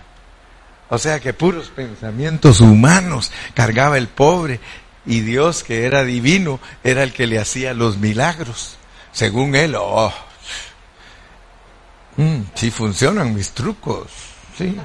[0.90, 4.60] O sea que puros pensamientos humanos cargaba el pobre
[5.06, 8.78] y Dios que era divino era el que le hacía los milagros.
[9.12, 10.14] Según él, oh,
[12.18, 14.08] mm, sí funcionan mis trucos.
[14.58, 14.78] Sí.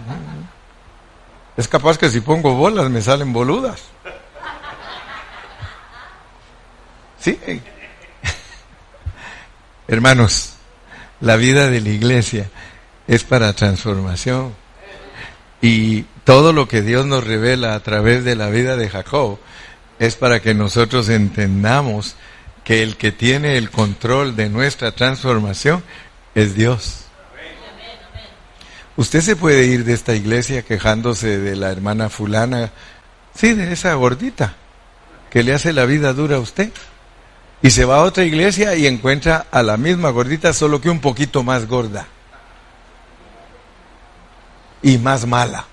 [1.57, 3.83] Es capaz que si pongo bolas me salen boludas.
[7.19, 7.39] Sí.
[9.89, 10.55] Hermanos,
[11.21, 12.51] la vida de la iglesia
[13.07, 14.55] es para transformación.
[15.63, 19.39] Y todo lo que Dios nos revela a través de la vida de Jacob
[19.99, 22.17] es para que nosotros entendamos
[22.65, 25.85] que el que tiene el control de nuestra transformación
[26.35, 27.00] es Dios.
[29.01, 32.71] Usted se puede ir de esta iglesia quejándose de la hermana fulana,
[33.35, 34.57] sí, de esa gordita,
[35.31, 36.71] que le hace la vida dura a usted.
[37.63, 41.01] Y se va a otra iglesia y encuentra a la misma gordita, solo que un
[41.01, 42.09] poquito más gorda.
[44.83, 45.65] Y más mala.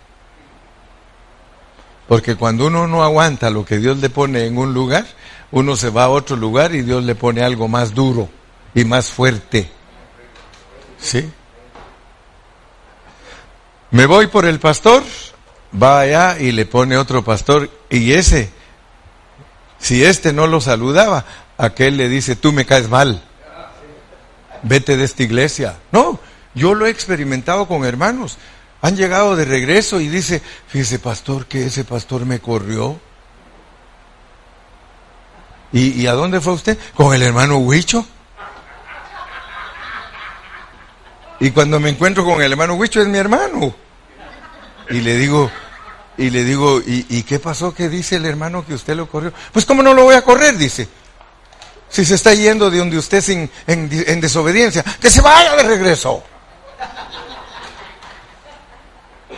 [2.07, 5.05] Porque cuando uno no aguanta lo que Dios le pone en un lugar,
[5.51, 8.29] uno se va a otro lugar y Dios le pone algo más duro
[8.73, 9.69] y más fuerte.
[10.97, 11.29] ¿Sí?
[13.91, 15.03] Me voy por el pastor,
[15.81, 18.49] va allá y le pone otro pastor y ese,
[19.79, 21.25] si este no lo saludaba,
[21.57, 23.23] aquel le dice, tú me caes mal,
[24.63, 25.77] vete de esta iglesia.
[25.91, 26.19] No,
[26.53, 28.37] yo lo he experimentado con hermanos.
[28.81, 32.99] Han llegado de regreso y dice, fíjese pastor, que ese pastor me corrió.
[35.71, 36.77] ¿Y, ¿Y, a dónde fue usted?
[36.93, 38.05] Con el hermano Huicho.
[41.39, 43.75] Y cuando me encuentro con el hermano Huicho es mi hermano.
[44.89, 45.51] Y le digo,
[46.17, 47.73] y le digo, ¿y, qué pasó?
[47.73, 49.31] ¿Qué dice el hermano que usted lo corrió?
[49.51, 50.87] Pues cómo no lo voy a correr, dice.
[51.89, 56.23] Si se está yendo de donde usted sin, en, desobediencia, que se vaya de regreso.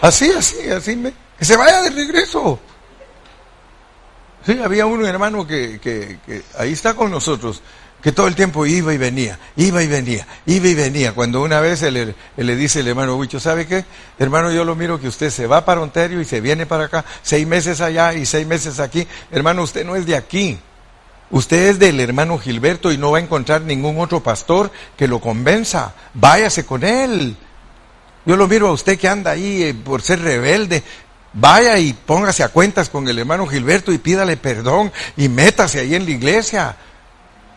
[0.02, 2.60] Así, así, así, me, que se vaya de regreso.
[4.45, 7.62] Sí, había un hermano que, que, que ahí está con nosotros,
[8.02, 11.14] que todo el tiempo iba y venía, iba y venía, iba y venía.
[11.14, 13.84] Cuando una vez él, le dice el hermano Huicho, ¿sabe qué?
[14.18, 17.04] Hermano, yo lo miro que usted se va para Ontario y se viene para acá,
[17.22, 19.06] seis meses allá y seis meses aquí.
[19.32, 20.58] Hermano, usted no es de aquí.
[21.32, 25.20] Usted es del hermano Gilberto y no va a encontrar ningún otro pastor que lo
[25.20, 25.93] convenza.
[26.14, 27.36] Váyase con él.
[28.26, 30.84] Yo lo miro a usted que anda ahí eh, por ser rebelde.
[31.34, 35.93] Vaya y póngase a cuentas con el hermano Gilberto y pídale perdón y métase ahí
[35.93, 36.76] en la iglesia.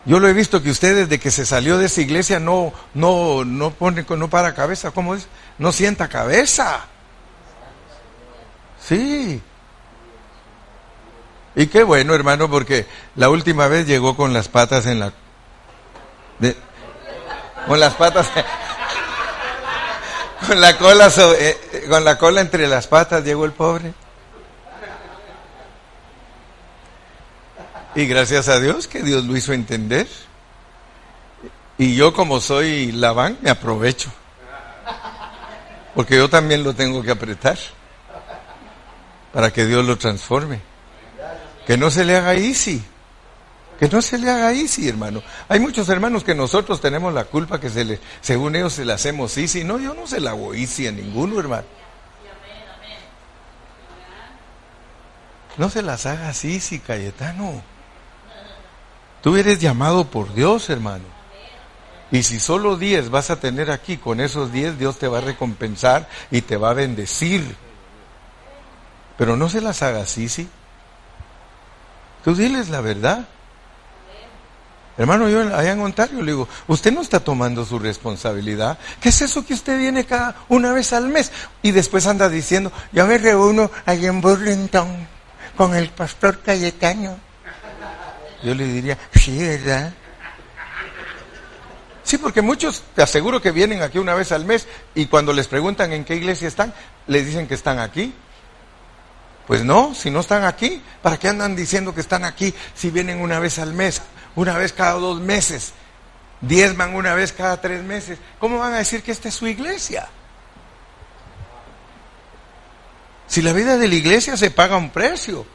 [0.05, 3.45] Yo lo he visto que usted desde que se salió de esa iglesia no, no,
[3.45, 5.27] no pone, no para cabeza, ¿cómo es?
[5.57, 6.85] No sienta cabeza.
[8.85, 9.41] Sí.
[11.55, 12.85] Y qué bueno, hermano, porque
[13.15, 15.13] la última vez llegó con las patas en la...
[17.67, 18.29] con las patas...
[20.47, 23.93] con la cola eh, con la cola entre las patas llegó el pobre.
[27.95, 30.07] Y gracias a Dios que Dios lo hizo entender.
[31.77, 34.11] Y yo como soy Labán, me aprovecho.
[35.95, 37.57] Porque yo también lo tengo que apretar.
[39.31, 40.59] Para que Dios lo transforme.
[41.67, 42.83] Que no se le haga easy.
[43.79, 45.21] Que no se le haga easy, hermano.
[45.49, 48.93] Hay muchos hermanos que nosotros tenemos la culpa que se le, según ellos se le
[48.93, 49.63] hacemos easy.
[49.63, 51.65] No, yo no se la hago easy a ninguno, hermano.
[55.57, 57.72] No se las hagas easy, Cayetano.
[59.23, 61.05] Tú eres llamado por Dios, hermano.
[62.11, 65.21] Y si solo 10 vas a tener aquí, con esos 10 Dios te va a
[65.21, 67.55] recompensar y te va a bendecir.
[69.17, 70.47] Pero no se las hagas así, sí.
[72.23, 73.25] Tú diles la verdad.
[74.97, 78.77] Hermano, yo allá en Ontario le digo, usted no está tomando su responsabilidad.
[79.01, 81.31] ¿Qué es eso que usted viene cada una vez al mes?
[81.63, 85.07] Y después anda diciendo, yo me reúno allá en Burlington
[85.55, 87.32] con el pastor Cayetano.
[88.43, 89.93] Yo le diría, sí, ¿verdad?
[92.03, 95.47] Sí, porque muchos, te aseguro que vienen aquí una vez al mes y cuando les
[95.47, 96.73] preguntan en qué iglesia están,
[97.07, 98.13] les dicen que están aquí.
[99.47, 103.21] Pues no, si no están aquí, ¿para qué andan diciendo que están aquí si vienen
[103.21, 104.01] una vez al mes,
[104.35, 105.73] una vez cada dos meses,
[106.41, 108.19] diezman una vez cada tres meses?
[108.39, 110.07] ¿Cómo van a decir que esta es su iglesia?
[113.27, 115.45] Si la vida de la iglesia se paga un precio.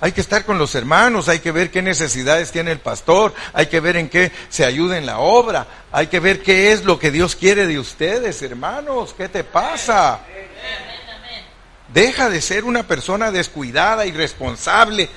[0.00, 3.66] Hay que estar con los hermanos, hay que ver qué necesidades tiene el pastor, hay
[3.66, 7.00] que ver en qué se ayuda en la obra, hay que ver qué es lo
[7.00, 9.12] que Dios quiere de ustedes, hermanos.
[9.16, 10.20] ¿Qué te pasa?
[11.92, 15.08] Deja de ser una persona descuidada y responsable.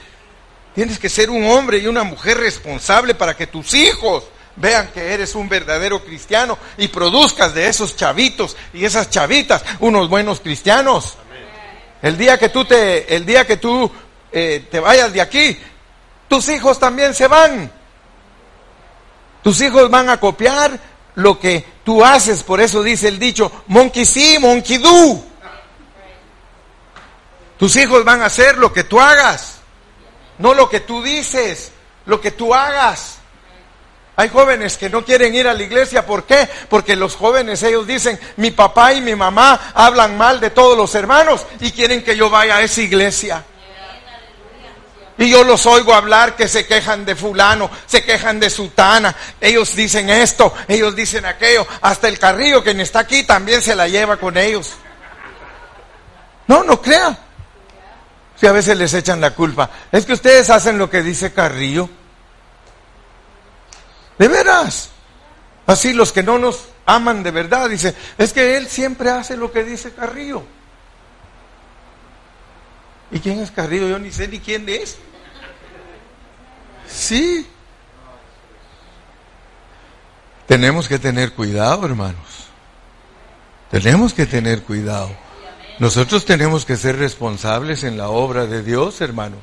[0.74, 4.24] Tienes que ser un hombre y una mujer responsable para que tus hijos
[4.56, 10.10] vean que eres un verdadero cristiano y produzcas de esos chavitos y esas chavitas unos
[10.10, 11.18] buenos cristianos.
[12.02, 13.92] El día que tú te, el día que tú
[14.32, 15.58] eh, te vayas de aquí,
[16.28, 17.72] tus hijos también se van.
[19.44, 20.80] Tus hijos van a copiar
[21.16, 25.24] lo que tú haces, por eso dice el dicho, monkey see, monkey do.
[27.58, 29.60] Tus hijos van a hacer lo que tú hagas,
[30.38, 31.72] no lo que tú dices,
[32.06, 33.18] lo que tú hagas.
[34.16, 36.48] Hay jóvenes que no quieren ir a la iglesia, ¿por qué?
[36.70, 40.94] Porque los jóvenes ellos dicen, mi papá y mi mamá hablan mal de todos los
[40.96, 43.46] hermanos y quieren que yo vaya a esa iglesia.
[45.22, 49.16] Y yo los oigo hablar que se quejan de fulano, se quejan de sutana.
[49.40, 51.68] Ellos dicen esto, ellos dicen aquello.
[51.82, 54.72] Hasta el carrillo que está aquí también se la lleva con ellos.
[56.48, 57.16] No, no crea.
[58.36, 59.70] Si a veces les echan la culpa.
[59.92, 61.88] Es que ustedes hacen lo que dice Carrillo.
[64.18, 64.90] De veras.
[65.68, 69.52] Así los que no nos aman de verdad, dicen, es que él siempre hace lo
[69.52, 70.42] que dice Carrillo.
[73.12, 73.88] ¿Y quién es Carrillo?
[73.88, 74.98] Yo ni sé ni quién es.
[76.94, 77.48] Sí.
[80.48, 82.48] Tenemos que tener cuidado, hermanos.
[83.70, 85.10] Tenemos que tener cuidado.
[85.80, 89.38] Nosotros tenemos que ser responsables en la obra de Dios, hermano.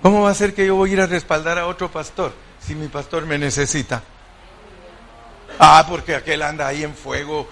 [0.00, 2.32] ¿Cómo va a ser que yo voy a ir a respaldar a otro pastor
[2.64, 4.02] si mi pastor me necesita?
[5.58, 7.48] Ah, porque aquel anda ahí en fuego,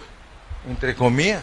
[0.68, 1.42] entre comillas.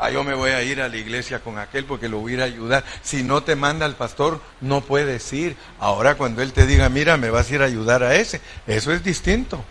[0.00, 2.34] Ah, yo me voy a ir a la iglesia con aquel porque lo voy a
[2.36, 2.84] ir a ayudar.
[3.02, 5.56] Si no te manda el pastor, no puedes ir.
[5.80, 8.92] Ahora cuando él te diga, mira, me vas a ir a ayudar a ese, eso
[8.92, 9.64] es distinto.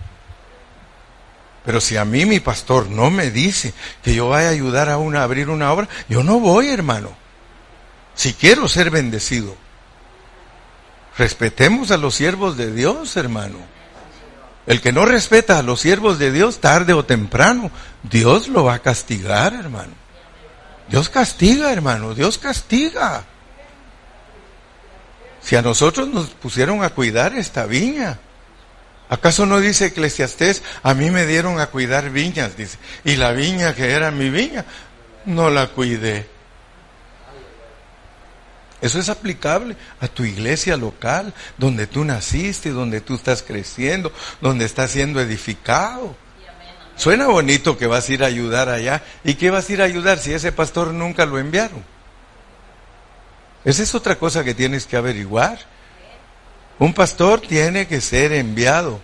[1.66, 3.74] Pero si a mí mi pastor no me dice
[4.04, 7.12] que yo vaya a ayudar a una a abrir una obra, yo no voy, hermano.
[8.16, 9.56] Si quiero ser bendecido.
[11.18, 13.58] Respetemos a los siervos de Dios, hermano.
[14.66, 17.72] El que no respeta a los siervos de Dios, tarde o temprano,
[18.04, 20.07] Dios lo va a castigar, hermano.
[20.90, 23.26] Dios castiga, hermano, Dios castiga.
[25.42, 28.20] Si a nosotros nos pusieron a cuidar esta viña,
[29.10, 33.74] ¿acaso no dice Eclesiastés, a mí me dieron a cuidar viñas, dice, y la viña
[33.74, 34.66] que era mi viña,
[35.26, 36.28] no la cuidé?
[38.80, 44.66] Eso es aplicable a tu iglesia local, donde tú naciste, donde tú estás creciendo, donde
[44.66, 46.16] estás siendo edificado.
[46.98, 49.04] Suena bonito que vas a ir a ayudar allá.
[49.24, 51.84] ¿Y qué vas a ir a ayudar si ese pastor nunca lo enviaron?
[53.64, 55.60] Esa es otra cosa que tienes que averiguar.
[56.80, 59.00] Un pastor tiene que ser enviado.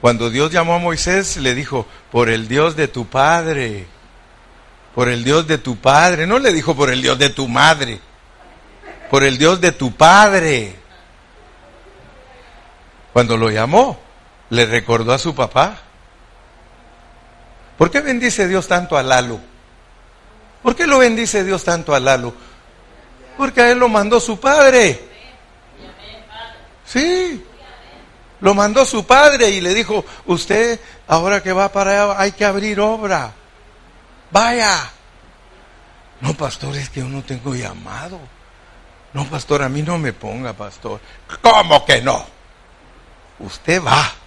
[0.00, 3.86] Cuando Dios llamó a Moisés, le dijo, por el Dios de tu padre,
[4.94, 8.00] por el Dios de tu padre, no le dijo por el Dios de tu madre
[9.12, 10.74] por el Dios de tu padre.
[13.12, 14.00] Cuando lo llamó,
[14.48, 15.82] le recordó a su papá.
[17.82, 19.40] ¿Por qué bendice Dios tanto a Lalo?
[20.62, 22.32] ¿Por qué lo bendice Dios tanto a Lalo?
[23.36, 25.08] Porque a él lo mandó su padre.
[26.84, 27.44] Sí,
[28.38, 30.78] lo mandó su padre y le dijo, usted
[31.08, 33.32] ahora que va para allá hay que abrir obra.
[34.30, 34.88] Vaya.
[36.20, 38.20] No, pastor, es que yo no tengo llamado.
[39.12, 41.00] No, pastor, a mí no me ponga, pastor.
[41.40, 42.24] ¿Cómo que no?
[43.40, 44.21] Usted va.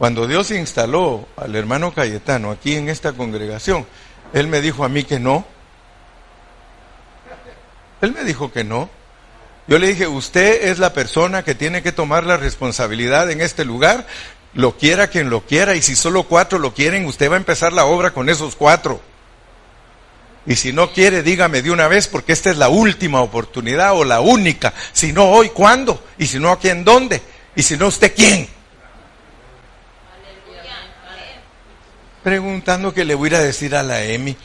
[0.00, 3.86] Cuando Dios instaló al hermano Cayetano aquí en esta congregación,
[4.32, 5.44] él me dijo a mí que no.
[8.00, 8.88] Él me dijo que no.
[9.68, 13.66] Yo le dije, usted es la persona que tiene que tomar la responsabilidad en este
[13.66, 14.06] lugar,
[14.54, 17.74] lo quiera quien lo quiera, y si solo cuatro lo quieren, usted va a empezar
[17.74, 19.02] la obra con esos cuatro.
[20.46, 24.04] Y si no quiere, dígame de una vez, porque esta es la última oportunidad o
[24.04, 24.72] la única.
[24.94, 26.02] Si no hoy, ¿cuándo?
[26.16, 27.20] Y si no, ¿quién dónde?
[27.54, 28.59] Y si no, ¿usted quién?
[32.22, 34.36] Preguntando que le voy a decir a la Emi.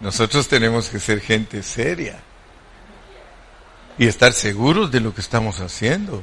[0.00, 2.20] Nosotros tenemos que ser gente seria
[3.98, 6.22] y estar seguros de lo que estamos haciendo.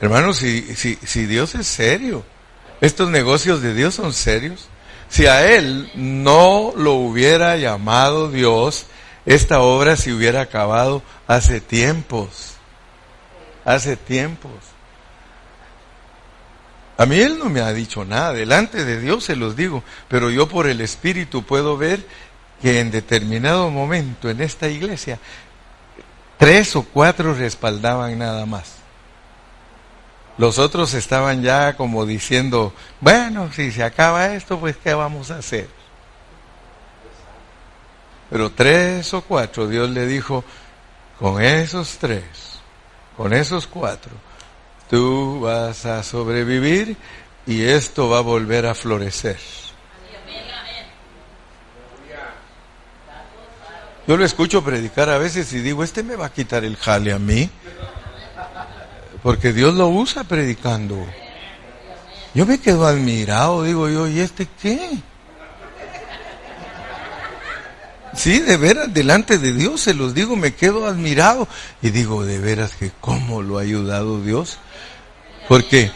[0.00, 2.24] Hermanos, si, si, si Dios es serio,
[2.80, 4.68] estos negocios de Dios son serios.
[5.08, 8.86] Si a Él no lo hubiera llamado Dios,
[9.24, 12.54] esta obra se hubiera acabado hace tiempos.
[13.64, 14.52] Hace tiempos.
[16.98, 20.30] A mí Él no me ha dicho nada, delante de Dios se los digo, pero
[20.30, 22.06] yo por el Espíritu puedo ver
[22.62, 25.18] que en determinado momento en esta iglesia
[26.38, 28.76] tres o cuatro respaldaban nada más.
[30.38, 35.38] Los otros estaban ya como diciendo, bueno, si se acaba esto, pues ¿qué vamos a
[35.38, 35.68] hacer?
[38.28, 40.44] Pero tres o cuatro, Dios le dijo,
[41.18, 42.24] con esos tres,
[43.16, 44.12] con esos cuatro,
[44.90, 46.96] tú vas a sobrevivir
[47.46, 49.38] y esto va a volver a florecer.
[54.06, 57.12] Yo lo escucho predicar a veces y digo, este me va a quitar el jale
[57.12, 57.50] a mí.
[59.22, 61.04] Porque Dios lo usa predicando.
[62.32, 64.98] Yo me quedo admirado, digo yo, ¿y este qué?
[68.14, 71.48] Sí, de veras, delante de Dios se los digo, me quedo admirado.
[71.82, 74.58] Y digo, de veras que cómo lo ha ayudado Dios.
[75.48, 75.90] Porque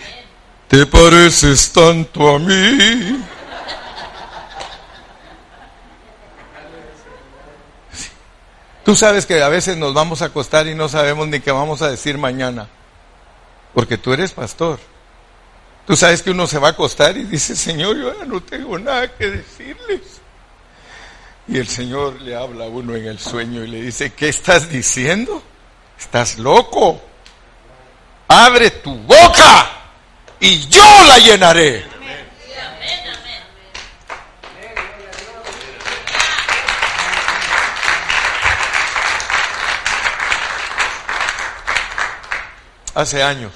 [0.68, 3.22] te pareces tanto a mí.
[8.90, 11.80] Tú sabes que a veces nos vamos a acostar y no sabemos ni qué vamos
[11.80, 12.66] a decir mañana,
[13.72, 14.80] porque tú eres pastor.
[15.86, 18.76] Tú sabes que uno se va a acostar y dice, Señor, yo ya no tengo
[18.80, 20.00] nada que decirles.
[21.46, 24.68] Y el Señor le habla a uno en el sueño y le dice, ¿qué estás
[24.68, 25.40] diciendo?
[25.96, 27.00] Estás loco.
[28.26, 29.70] Abre tu boca
[30.40, 31.84] y yo la llenaré.
[43.00, 43.52] Hace años,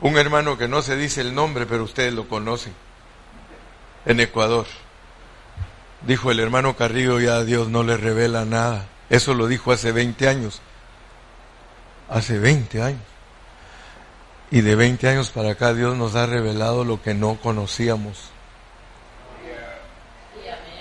[0.00, 2.74] un hermano que no se dice el nombre, pero ustedes lo conocen,
[4.04, 4.66] en Ecuador.
[6.02, 8.86] Dijo el hermano Carrillo, ya Dios no le revela nada.
[9.08, 10.60] Eso lo dijo hace 20 años.
[12.08, 13.02] Hace 20 años.
[14.50, 18.30] Y de 20 años para acá Dios nos ha revelado lo que no conocíamos.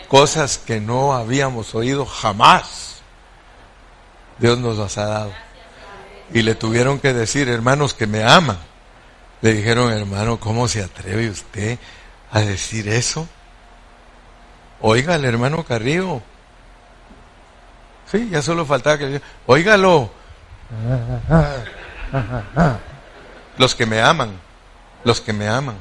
[0.07, 3.02] Cosas que no habíamos oído jamás.
[4.38, 5.44] Dios nos las ha dado.
[6.34, 8.57] Y le tuvieron que decir, hermanos que me aman.
[9.41, 11.77] Le dijeron, hermano, ¿cómo se atreve usted
[12.31, 13.27] a decir eso?
[14.81, 16.22] Oiga, el hermano Carrillo.
[18.11, 20.11] Sí, ya solo faltaba que oígalo.
[23.57, 24.39] Los que me aman,
[25.03, 25.77] los que me aman.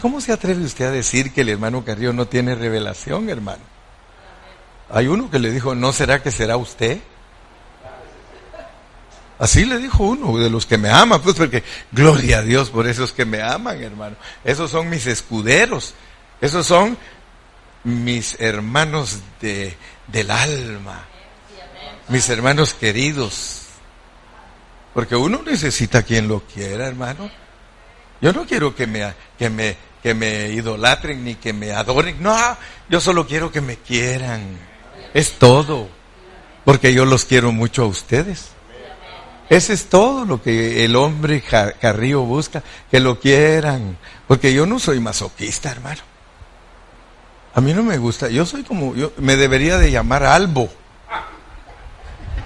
[0.00, 3.62] ¿Cómo se atreve usted a decir que el hermano Carrillo no tiene revelación, hermano?
[4.90, 7.00] Hay uno que le dijo, ¿no será que será usted?
[9.38, 12.86] Así le dijo uno de los que me aman, pues porque gloria a Dios por
[12.86, 14.16] esos que me aman, hermano.
[14.44, 15.94] Esos son mis escuderos.
[16.40, 16.96] Esos son
[17.82, 21.04] mis hermanos de, del alma.
[22.08, 23.62] Mis hermanos queridos.
[24.92, 27.28] Porque uno necesita quien lo quiera, hermano.
[28.20, 32.22] Yo no quiero que me, que me, que me idolatren ni que me adoren.
[32.22, 32.36] No,
[32.88, 34.58] yo solo quiero que me quieran.
[35.12, 35.88] Es todo.
[36.64, 38.53] Porque yo los quiero mucho a ustedes.
[39.48, 43.98] Ese es todo lo que el hombre Carrillo busca, que lo quieran.
[44.26, 46.00] Porque yo no soy masoquista, hermano.
[47.54, 48.28] A mí no me gusta.
[48.28, 50.68] Yo soy como, yo me debería de llamar albo.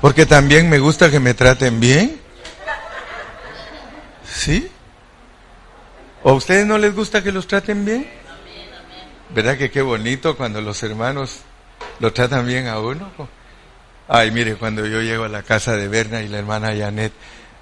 [0.01, 2.21] Porque también me gusta que me traten bien.
[4.29, 4.71] ¿Sí?
[6.23, 8.09] ¿O a ustedes no les gusta que los traten bien?
[9.31, 11.41] ¿Verdad que qué bonito cuando los hermanos
[12.01, 13.11] lo tratan bien a uno?
[14.09, 17.13] Ay, mire, cuando yo llego a la casa de Berna y la hermana Janet,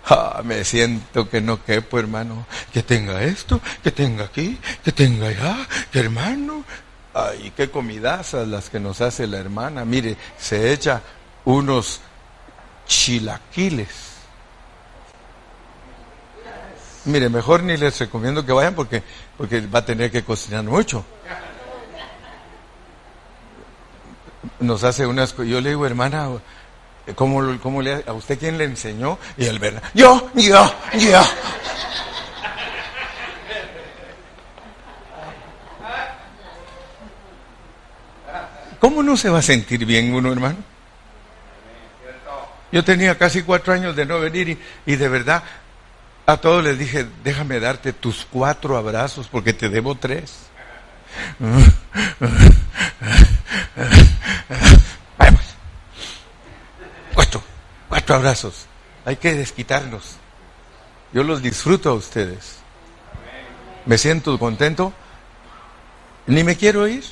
[0.08, 2.46] ah, me siento que no quepo, hermano.
[2.72, 6.64] Que tenga esto, que tenga aquí, que tenga allá, que hermano.
[7.12, 9.84] Ay, qué comidazas las que nos hace la hermana.
[9.84, 11.02] Mire, se echa
[11.44, 12.00] unos
[12.86, 13.88] chilaquiles.
[17.06, 19.02] Mire, mejor ni les recomiendo que vayan porque,
[19.36, 21.04] porque va a tener que cocinar mucho.
[24.60, 26.28] Nos hace unas yo le digo hermana
[27.14, 29.18] ¿cómo, cómo le a usted quién le enseñó?
[29.36, 31.22] y él verdad yo yo yo
[38.78, 40.58] ¿Cómo no se va a sentir bien uno, hermano?
[42.70, 45.42] Yo tenía casi cuatro años de no venir y, y, de verdad
[46.26, 50.46] a todos les dije, déjame darte tus cuatro abrazos porque te debo tres.
[55.18, 55.40] Vamos.
[57.14, 57.42] Cuatro,
[58.14, 58.66] abrazos.
[59.04, 60.16] Hay que desquitarnos.
[61.12, 62.56] Yo los disfruto a ustedes.
[63.84, 64.92] Me siento contento.
[66.26, 67.04] Ni me quiero ir.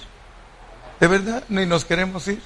[1.00, 2.40] De verdad, ni nos queremos ir.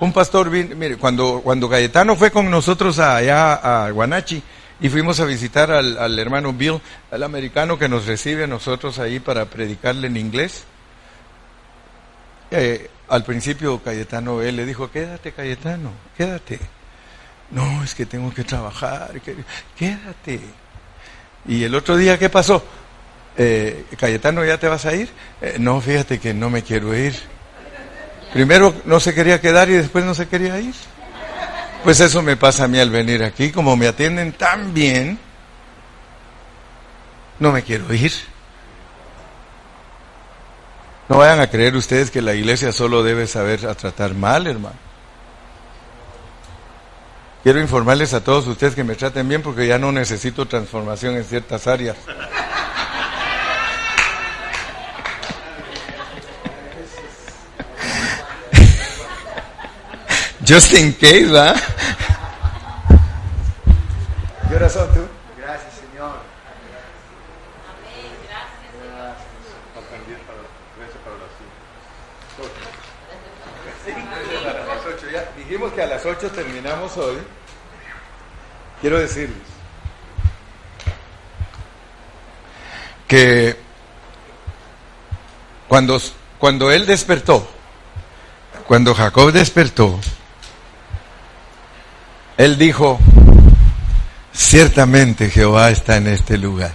[0.00, 4.42] Un pastor, mire, cuando, cuando Cayetano fue con nosotros allá a Guanachi,
[4.82, 6.80] y fuimos a visitar al, hermano Bill,
[7.12, 10.64] al americano que nos recibe a nosotros ahí para predicarle en inglés.
[12.50, 16.58] Eh, al principio Cayetano, él le dijo, quédate Cayetano, quédate.
[17.52, 19.12] No, es que tengo que trabajar,
[19.76, 20.40] quédate.
[21.46, 22.64] Y el otro día, ¿qué pasó?
[23.36, 25.10] Eh, Cayetano, ¿ya te vas a ir?
[25.40, 27.14] Eh, no, fíjate que no me quiero ir.
[28.32, 30.74] Primero no se quería quedar y después no se quería ir.
[31.84, 35.18] Pues eso me pasa a mí al venir aquí, como me atienden tan bien,
[37.38, 38.12] no me quiero ir.
[41.08, 44.91] No vayan a creer ustedes que la iglesia solo debe saber a tratar mal, hermano.
[47.42, 51.24] Quiero informarles a todos ustedes que me traten bien porque ya no necesito transformación en
[51.24, 51.96] ciertas áreas.
[60.46, 61.60] Just in case, ¿verdad?
[64.48, 65.00] ¿Qué horas son tú?
[65.38, 66.18] Gracias, Señor.
[67.66, 68.62] Amén, gracias.
[74.44, 75.06] para las 8.
[75.74, 77.16] Que a las 8 terminamos hoy.
[78.80, 79.38] Quiero decirles
[83.12, 83.56] que
[85.68, 86.00] cuando,
[86.38, 87.46] cuando él despertó,
[88.66, 90.00] cuando Jacob despertó,
[92.38, 92.98] él dijo,
[94.32, 96.72] ciertamente Jehová está en este lugar.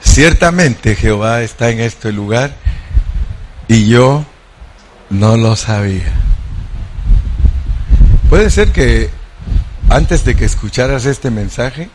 [0.00, 2.50] Ciertamente Jehová está en este lugar
[3.68, 4.24] y yo
[5.10, 6.12] no lo sabía.
[8.28, 9.10] Puede ser que
[9.88, 11.88] antes de que escucharas este mensaje,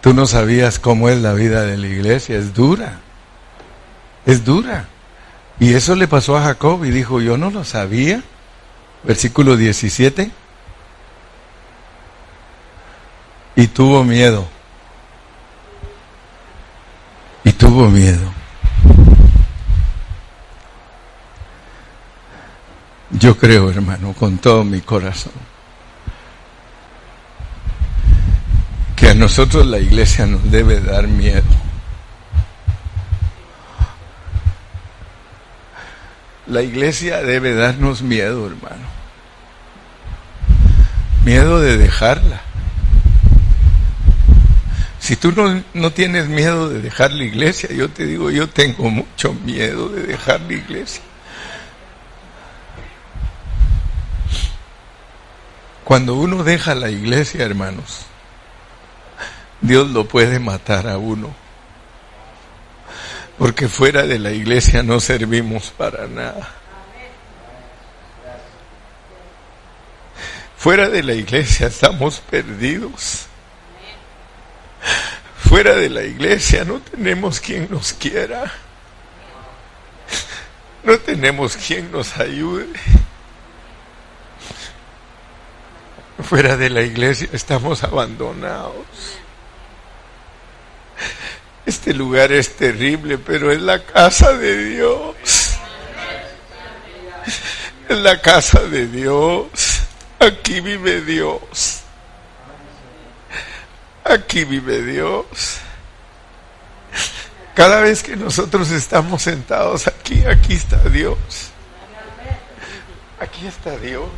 [0.00, 2.38] tú no sabías cómo es la vida de la iglesia.
[2.38, 3.00] Es dura.
[4.24, 4.88] Es dura.
[5.58, 8.22] Y eso le pasó a Jacob y dijo, yo no lo sabía.
[9.02, 10.30] Versículo 17.
[13.56, 14.46] Y tuvo miedo.
[17.44, 18.32] Y tuvo miedo.
[23.10, 25.32] Yo creo, hermano, con todo mi corazón,
[29.14, 31.42] nosotros la iglesia nos debe dar miedo.
[36.46, 38.86] La iglesia debe darnos miedo, hermano.
[41.24, 42.40] Miedo de dejarla.
[44.98, 48.88] Si tú no, no, tienes miedo de dejar la iglesia, yo te digo, yo tengo
[48.88, 51.02] mucho miedo de dejar la iglesia.
[55.84, 58.06] Cuando uno deja la iglesia, hermanos,
[59.64, 61.34] Dios lo puede matar a uno.
[63.38, 66.50] Porque fuera de la iglesia no servimos para nada.
[70.58, 73.24] Fuera de la iglesia estamos perdidos.
[75.38, 78.52] Fuera de la iglesia no tenemos quien nos quiera.
[80.82, 82.68] No tenemos quien nos ayude.
[86.22, 89.23] Fuera de la iglesia estamos abandonados.
[91.66, 95.16] Este lugar es terrible, pero es la casa de Dios.
[97.88, 99.80] Es la casa de Dios.
[100.18, 101.80] Aquí vive Dios.
[104.04, 105.58] Aquí vive Dios.
[107.54, 111.16] Cada vez que nosotros estamos sentados aquí, aquí está Dios.
[113.20, 114.10] Aquí está Dios.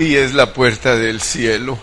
[0.00, 1.78] Y es la puerta del cielo.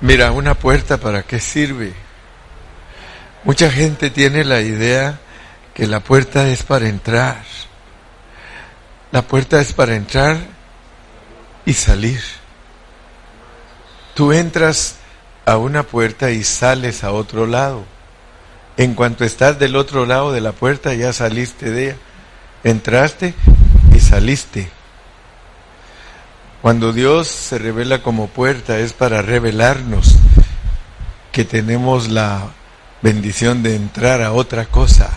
[0.00, 1.94] Mira, una puerta para qué sirve.
[3.44, 5.20] Mucha gente tiene la idea
[5.72, 7.44] que la puerta es para entrar.
[9.12, 10.38] La puerta es para entrar
[11.64, 12.20] y salir.
[14.14, 14.96] Tú entras
[15.46, 17.84] a una puerta y sales a otro lado.
[18.76, 21.96] En cuanto estás del otro lado de la puerta ya saliste de ella.
[22.64, 23.34] Entraste
[23.94, 24.68] y saliste.
[26.64, 30.16] Cuando Dios se revela como puerta es para revelarnos
[31.30, 32.52] que tenemos la
[33.02, 35.10] bendición de entrar a otra cosa,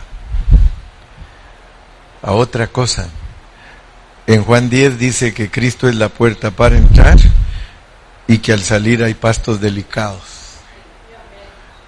[2.21, 3.07] a otra cosa.
[4.25, 7.15] En Juan 10 dice que Cristo es la puerta para entrar
[8.27, 10.23] y que al salir hay pastos delicados.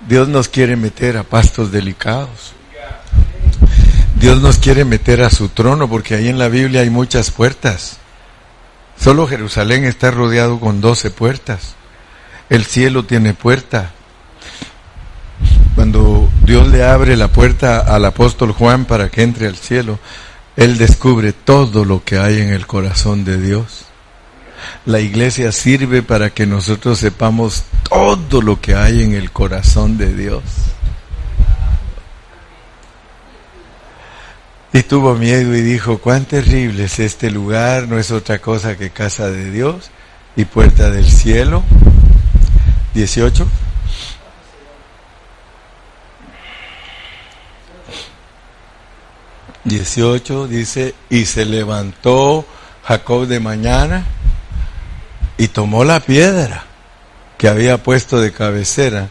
[0.08, 2.54] Dios nos quiere meter a pastos delicados.
[4.16, 8.00] Dios nos quiere meter a su trono porque ahí en la Biblia hay muchas puertas.
[9.00, 11.76] Solo Jerusalén está rodeado con doce puertas.
[12.50, 13.92] El cielo tiene puerta.
[15.76, 20.00] Cuando Dios le abre la puerta al apóstol Juan para que entre al cielo,
[20.58, 23.86] él descubre todo lo que hay en el corazón de Dios.
[24.86, 30.14] La iglesia sirve para que nosotros sepamos todo lo que hay en el corazón de
[30.14, 30.44] Dios.
[34.72, 38.92] Y tuvo miedo y dijo, cuán terrible es este lugar, no es otra cosa que
[38.92, 39.90] casa de Dios
[40.36, 41.64] y puerta del cielo.
[42.94, 43.48] 18.
[49.64, 52.46] Dieciocho dice, y se levantó
[52.84, 54.06] Jacob de mañana
[55.38, 56.66] y tomó la piedra
[57.38, 59.10] que había puesto de cabecera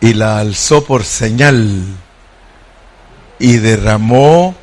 [0.00, 1.84] y la alzó por señal
[3.38, 4.54] y derramó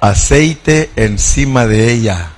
[0.00, 2.30] aceite encima de ella.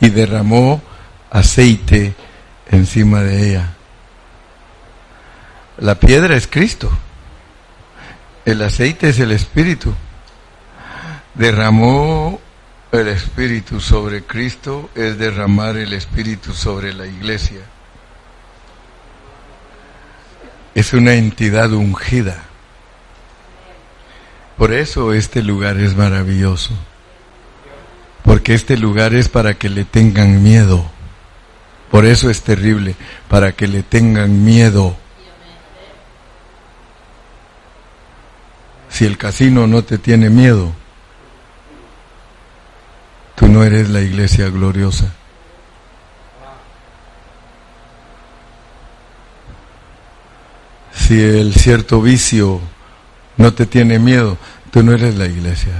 [0.00, 0.82] Y derramó
[1.30, 2.14] aceite
[2.70, 3.74] encima de ella.
[5.78, 6.90] La piedra es Cristo.
[8.44, 9.92] El aceite es el Espíritu.
[11.34, 12.40] Derramó
[12.92, 17.60] el Espíritu sobre Cristo es derramar el Espíritu sobre la iglesia
[20.76, 22.44] es una entidad ungida.
[24.58, 26.74] Por eso este lugar es maravilloso.
[28.22, 30.84] Porque este lugar es para que le tengan miedo.
[31.90, 32.94] Por eso es terrible,
[33.26, 34.94] para que le tengan miedo.
[38.90, 40.74] Si el casino no te tiene miedo,
[43.34, 45.14] tú no eres la iglesia gloriosa.
[50.96, 52.60] Si el cierto vicio
[53.36, 54.38] no te tiene miedo,
[54.70, 55.72] tú no eres la iglesia.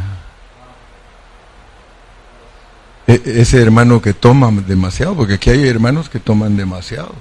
[3.07, 7.15] e- ese hermano que toma demasiado, porque aquí hay hermanos que toman demasiado.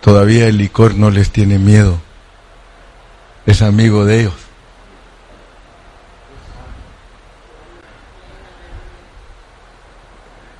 [0.00, 2.00] Todavía el licor no les tiene miedo.
[3.46, 4.34] Es amigo de ellos.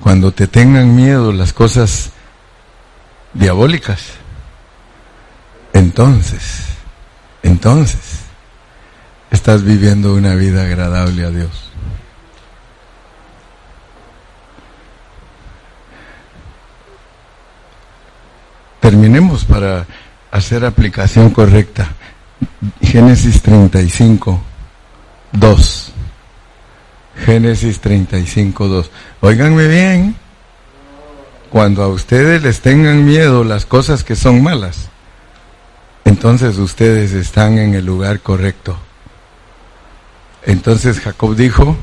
[0.01, 2.11] Cuando te tengan miedo las cosas
[3.33, 4.13] diabólicas,
[5.73, 6.65] entonces,
[7.43, 8.21] entonces,
[9.31, 11.71] estás viviendo una vida agradable a Dios.
[18.81, 19.87] Terminemos para
[20.31, 21.89] hacer aplicación correcta.
[22.83, 24.43] Génesis 35,
[25.33, 25.93] 2.
[27.25, 28.91] Génesis 35, 2.
[29.21, 30.17] Óiganme bien.
[31.51, 34.89] Cuando a ustedes les tengan miedo las cosas que son malas,
[36.05, 38.77] entonces ustedes están en el lugar correcto.
[40.45, 41.77] Entonces Jacob dijo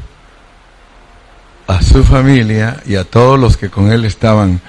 [1.67, 4.61] a su familia y a todos los que con él estaban,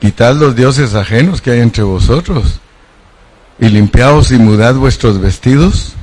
[0.00, 2.60] quitad los dioses ajenos que hay entre vosotros
[3.58, 5.94] y limpiaos y mudad vuestros vestidos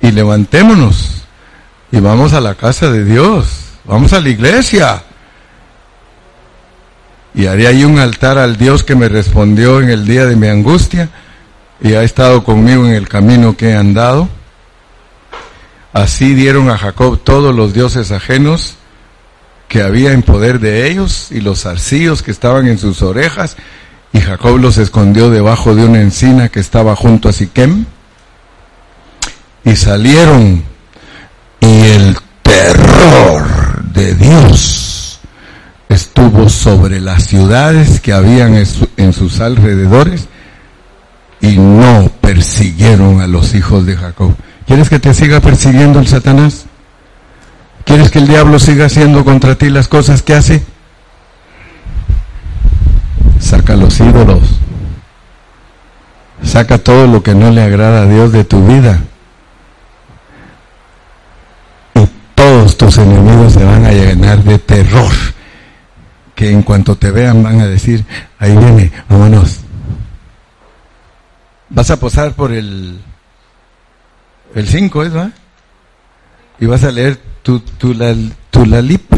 [0.00, 1.22] y levantémonos
[1.90, 3.46] y vamos a la casa de Dios,
[3.84, 5.02] vamos a la iglesia.
[7.36, 10.48] Y haré ahí un altar al Dios que me respondió en el día de mi
[10.48, 11.10] angustia
[11.82, 14.28] y ha estado conmigo en el camino que he andado.
[15.92, 18.76] Así dieron a Jacob todos los dioses ajenos
[19.68, 23.56] que había en poder de ellos y los zarcillos que estaban en sus orejas
[24.14, 27.84] y Jacob los escondió debajo de una encina que estaba junto a Siquem
[29.62, 30.64] y salieron
[31.60, 34.85] y el terror de Dios
[35.88, 40.28] estuvo sobre las ciudades que habían en, su- en sus alrededores
[41.40, 44.34] y no persiguieron a los hijos de Jacob.
[44.66, 46.66] ¿Quieres que te siga persiguiendo el Satanás?
[47.84, 50.62] ¿Quieres que el diablo siga haciendo contra ti las cosas que hace?
[53.38, 54.40] Saca los ídolos.
[56.42, 59.00] Saca todo lo que no le agrada a Dios de tu vida.
[61.94, 62.00] Y
[62.34, 65.12] todos tus enemigos se van a llenar de terror.
[66.36, 68.04] Que en cuanto te vean van a decir,
[68.38, 69.62] ahí viene, vámonos.
[71.70, 73.00] Vas a posar por el
[74.54, 75.30] el 5 es, ¿va?
[76.58, 78.14] Y vas a leer tu, tu, la,
[78.50, 79.12] tu lalip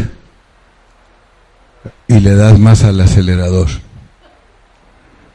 [2.07, 3.69] y le das más al acelerador.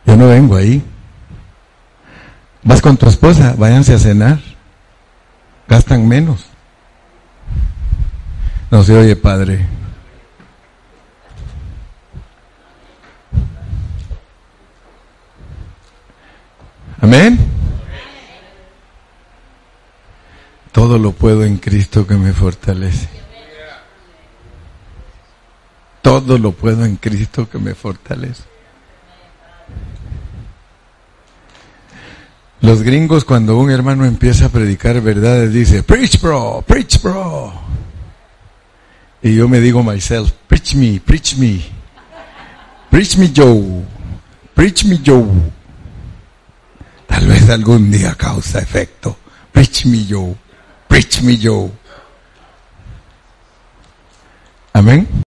[0.05, 0.83] Yo no vengo ahí.
[2.63, 4.41] Vas con tu esposa, váyanse a cenar.
[5.69, 6.45] Gastan menos.
[8.71, 9.67] No se oye, padre.
[17.05, 17.39] Amén.
[20.73, 23.11] Todo lo puedo en Cristo que me fortalece.
[26.01, 28.45] Todo lo puedo en Cristo que me fortalece.
[32.63, 37.53] Los gringos cuando un hermano empieza a predicar verdades dice, preach bro, preach bro.
[39.21, 41.61] Y yo me digo myself, preach me, preach me.
[42.91, 43.83] Preach me Joe,
[44.55, 45.53] preach me Joe.
[47.15, 49.17] Tal vez algún día causa efecto.
[49.53, 50.35] Preach me Joe,
[50.89, 51.71] preach me Joe.
[54.73, 55.07] Amén.